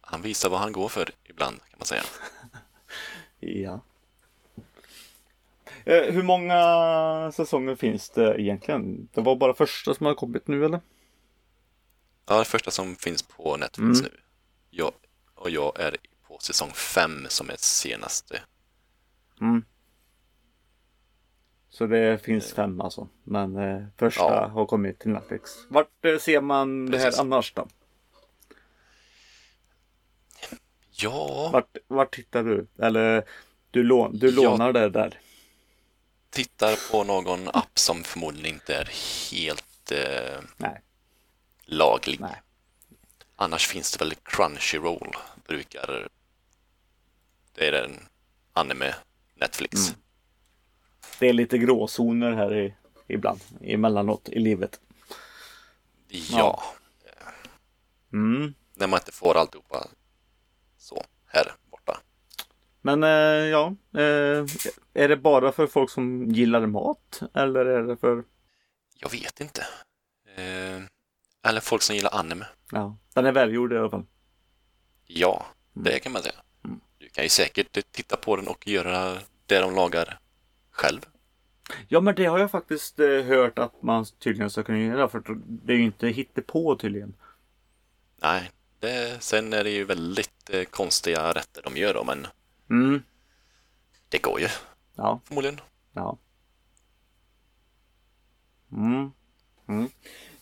[0.01, 2.03] han visar vad han går för ibland kan man säga.
[3.39, 3.81] Ja.
[5.85, 9.09] Eh, hur många säsonger finns det egentligen?
[9.13, 10.81] Det var bara första som har kommit nu eller?
[12.25, 14.11] Ja, det första som finns på Netflix Mm.
[14.11, 14.19] nu.
[14.69, 14.91] Jag,
[15.35, 15.97] och jag är
[16.27, 18.41] på säsong fem som är senaste.
[19.41, 19.65] Mm.
[21.79, 23.07] Så det finns fem alltså.
[23.23, 24.47] Men eh, första Ja.
[24.47, 25.51] har kommit till Netflix.
[25.69, 27.15] Vart eh, ser man det Precis.
[27.15, 27.67] här annars då?
[30.91, 32.67] Ja, Vart, vart tittar du?
[32.79, 33.23] Eller
[33.71, 35.19] du, lån, du lånar det där?
[36.29, 38.89] tittar på någon app som förmodligen inte är
[39.31, 40.81] helt eh, Nej.
[41.65, 42.19] laglig.
[42.19, 42.41] Nej.
[43.35, 45.11] Annars finns det väl Crunchyroll,
[45.47, 46.07] brukar...
[47.53, 47.99] Det är en
[48.53, 48.95] anime
[49.35, 49.87] Netflix.
[49.89, 49.99] Mm.
[51.19, 52.73] Det är lite gråzoner här i,
[53.07, 54.79] ibland, emellanåt i livet.
[56.31, 56.63] Ja,
[58.13, 58.53] Mm.
[58.75, 59.87] när man inte får alltihopa
[60.77, 62.01] så här borta.
[62.81, 63.09] Men eh,
[63.49, 64.45] ja, eh,
[64.93, 67.21] är det bara för folk som gillar mat?
[67.33, 68.23] Eller är det för,
[68.95, 69.61] Jag vet inte.
[70.35, 70.81] Eh,
[71.49, 72.45] eller folk som gillar anime.
[72.71, 74.05] ja, den är välgjord i alla fall.
[75.05, 76.35] Ja, det kan man säga.
[76.65, 76.79] Mm.
[76.97, 80.19] Du kan ju säkert titta på den och göra det de lagar
[80.79, 81.01] själv.
[81.87, 85.23] Ja men det har jag faktiskt eh, hört att man tydligen ska kunna göra för
[85.45, 87.13] det är ju inte hittepå tydligen.
[88.21, 92.27] Nej, det, sen är det ju väldigt eh, konstiga rätter de gör då, men
[92.69, 93.03] Mm.
[94.09, 94.47] det går ju
[94.95, 95.59] Ja, förmodligen.
[95.93, 96.17] ja.
[98.71, 99.11] Mm.
[99.67, 99.89] Mm.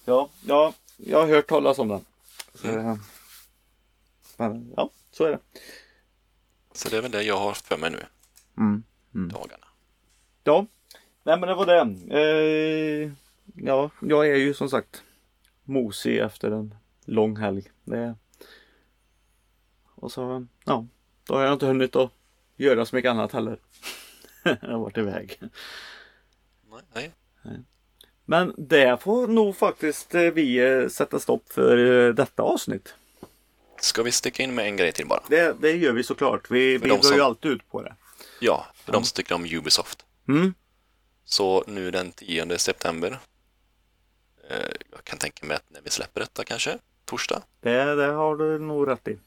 [0.06, 2.06] Ja, ja, jag har hört talas om den.
[2.54, 2.96] Så, eh,
[4.38, 5.40] men, ja, så är det.
[6.74, 8.06] Så det är väl det jag har för mig nu,
[8.58, 8.84] Mm.
[9.14, 9.67] dagarna.
[10.48, 10.66] Ja,
[11.24, 11.80] nej men det var det.
[12.20, 13.12] Eh,
[13.66, 15.04] ja, jag är ju som sagt
[15.64, 16.76] mosig efter en
[17.06, 17.72] lång helg.
[17.84, 18.16] Det...
[19.96, 20.86] Och så, ja,
[21.28, 22.12] då har jag inte hunnit att
[22.58, 23.60] göra så mycket annat heller.
[24.44, 25.40] jag har varit iväg.
[26.94, 27.12] Nej,
[27.44, 27.60] nej.
[28.26, 32.96] Men det får nog faktiskt eh, vi eh, sätta stopp för eh, detta avsnitt.
[33.82, 35.24] Ska vi sticka in med en grej till bara?
[35.30, 36.52] Det, det gör vi såklart.
[36.52, 37.96] Vi, För vi drar som- ju alltid ut på det.
[38.42, 40.06] Ja, för de som tycker om Ubisoft.
[40.28, 40.54] Mm.
[41.26, 43.20] Så nu den 10 september,
[44.50, 48.36] eh, jag kan tänka mig att när vi släpper detta kanske, torsdag, Det, det har
[48.36, 49.20] du nog rätt i.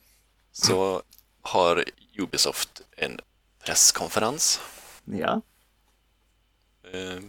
[0.53, 1.03] så
[1.43, 1.85] har
[2.19, 3.21] Ubisoft en
[3.65, 4.61] presskonferens.
[5.05, 5.41] Ja.
[6.93, 7.21] Eh,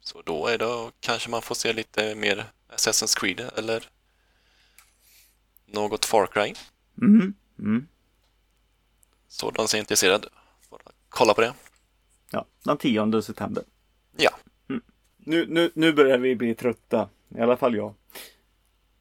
[0.00, 3.88] Så då är det kanske man får se lite mer Assassin's Creed eller
[5.66, 6.54] något Far Cry.
[7.02, 7.34] Mm.
[7.58, 7.86] Mm.
[9.28, 10.28] Så de som är intresserade
[11.08, 11.54] kolla på det.
[12.32, 13.64] Ja, den 10 september.
[14.16, 14.30] Ja,
[15.18, 17.08] Nu, nu, nu börjar vi bli trötta.
[17.36, 17.94] I alla fall jag.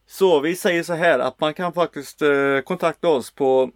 [0.08, 3.72] Så vi säger så här att man kan faktiskt eh, kontakta oss på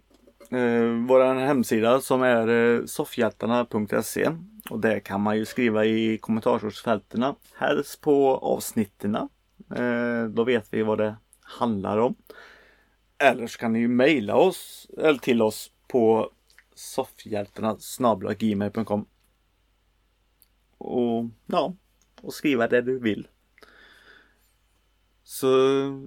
[0.50, 4.30] eh, vår hemsida som är eh, soffhjältarna.se
[4.70, 7.34] och där kan man ju skriva i kommentarsfälten.
[7.54, 9.28] Helst på avsnitterna.
[9.74, 12.14] Eh, då vet vi vad det handlar om.
[13.18, 16.30] Eller så kan ni ju mejla oss eller till oss på
[16.74, 17.76] soffhjältarna
[18.38, 19.06] gmail.com
[20.80, 21.74] och ja,
[22.20, 23.28] och skriva det du vill.
[25.24, 25.46] Så,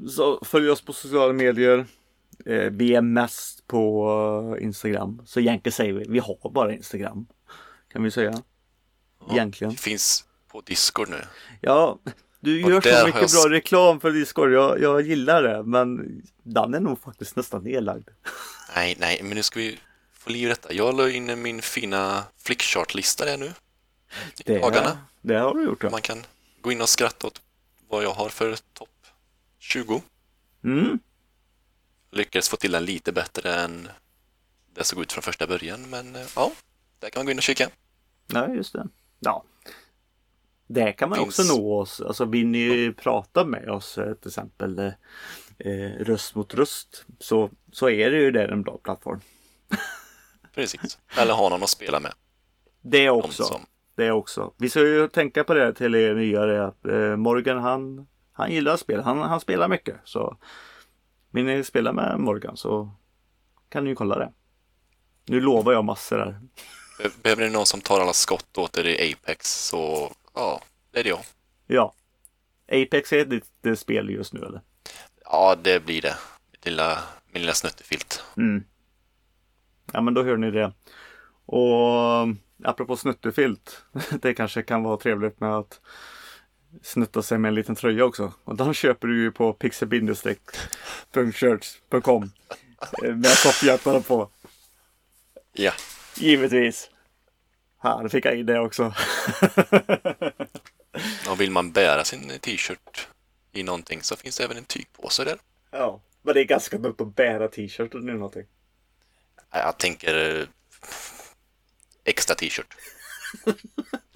[0.09, 1.85] så följ oss på sociala medier.
[2.45, 5.21] Eh, vi är mest på eh, Instagram.
[5.25, 7.27] Så egentligen säger vi, vi har bara Instagram.
[7.91, 8.41] Kan vi säga.
[9.31, 9.73] Egentligen.
[9.73, 11.21] det finns på Discord nu.
[11.61, 11.99] Ja,
[12.39, 14.51] du Och gör så mycket jag bra reklam för Discord.
[14.51, 15.63] Jag, jag gillar det.
[15.63, 18.09] Men den är nog faktiskt nästan nedlagd.
[18.75, 19.79] Nej, nej, men nu ska vi
[20.13, 20.73] få liv i detta.
[20.73, 23.51] Jag la in min fina flickchart-lista där nu.
[24.45, 24.97] Det, dagarna.
[25.21, 25.89] det har du gjort ja.
[25.89, 26.25] Man kan
[26.61, 27.41] gå in och skratta åt
[27.89, 28.89] vad jag har för topp
[29.59, 30.01] 20.
[30.63, 30.99] Mm.
[32.11, 33.87] Lyckades få till den lite bättre än
[34.73, 36.51] det såg ut från första början, men eh, ja,
[36.99, 37.69] där kan man gå in och kika.
[38.27, 38.87] Ja, just det.
[39.19, 39.43] Ja.
[40.67, 42.01] Där kan man Finns- också nå oss.
[42.01, 44.91] Alltså vill ni prata med oss eh, till exempel eh,
[45.59, 49.21] eh, röst mot röst så, så är det ju där en bra plattform.
[50.53, 50.97] Precis.
[51.17, 52.13] Eller ha någon att spela med.
[52.81, 53.43] Det De också.
[53.43, 53.65] som,
[53.95, 54.53] Det också.
[54.57, 58.51] Vi ska ju tänka på det till er nya det att eh, Morgan han han
[58.51, 59.01] gillar spel.
[59.01, 59.95] Han, han spelar mycket.
[60.03, 60.37] Så
[61.31, 62.91] vill ni spela med Morgan så
[63.69, 64.31] kan ni ju kolla det.
[65.25, 66.39] Nu lovar jag massor här.
[67.03, 70.99] Be- Behöver ni någon som tar alla skott åt er i Apex så ja, det
[70.99, 71.19] är det jag.
[71.67, 71.93] Ja.
[72.71, 74.61] Apex är ditt det spel just nu eller?
[75.25, 76.15] Ja, det blir det.
[76.51, 76.97] Mitt lilla,
[77.31, 78.23] min lilla snuttefilt.
[78.37, 78.63] Mm.
[79.93, 80.73] Ja men då hör ni det.
[81.45, 82.27] Och
[82.65, 83.83] apropå snuttefilt.
[84.21, 85.79] Det kanske kan vara trevligt med att
[86.81, 88.33] snutta sig med en liten tröja också.
[88.43, 92.31] Och den köper du ju på pixelbindestreck.shirts.com
[93.01, 94.29] Med topphjärtarna på.
[95.53, 95.71] Ja,
[96.15, 96.89] Givetvis.
[97.79, 98.83] Här fick jag in det också.
[101.29, 103.07] och vill man bära sin t-shirt
[103.51, 105.37] i någonting så finns det även en tygpåse där.
[105.71, 106.01] ja.
[106.25, 108.43] Men det är ganska dumt att bära t-shirten i någonting.
[109.51, 110.45] Jag tänker eh,
[112.03, 112.67] extra t-shirt.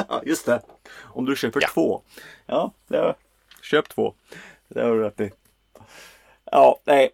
[0.09, 0.61] Ja, just det.
[1.03, 1.67] Om du köper Ja.
[1.73, 2.01] två.
[2.45, 3.15] Ja, det
[3.61, 4.13] köp två.
[4.67, 5.31] Det har du rätt i.
[6.51, 7.09] Ja, nej.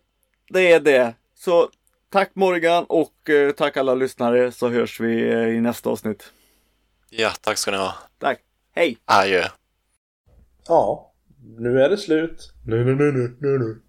[0.50, 1.14] Det är det.
[1.36, 1.70] Så
[2.10, 6.32] tack Morgan och eh, tack alla lyssnare så hörs vi eh, i nästa avsnitt.
[7.10, 7.96] Ja, tack ska ni ha.
[8.18, 8.40] Tack.
[8.76, 8.98] Hej!
[9.06, 9.44] Adjö.
[10.68, 11.14] Ja,
[11.58, 12.54] nu är det slut.
[12.66, 13.82] Nu, nu, nu, nu, nu, nu.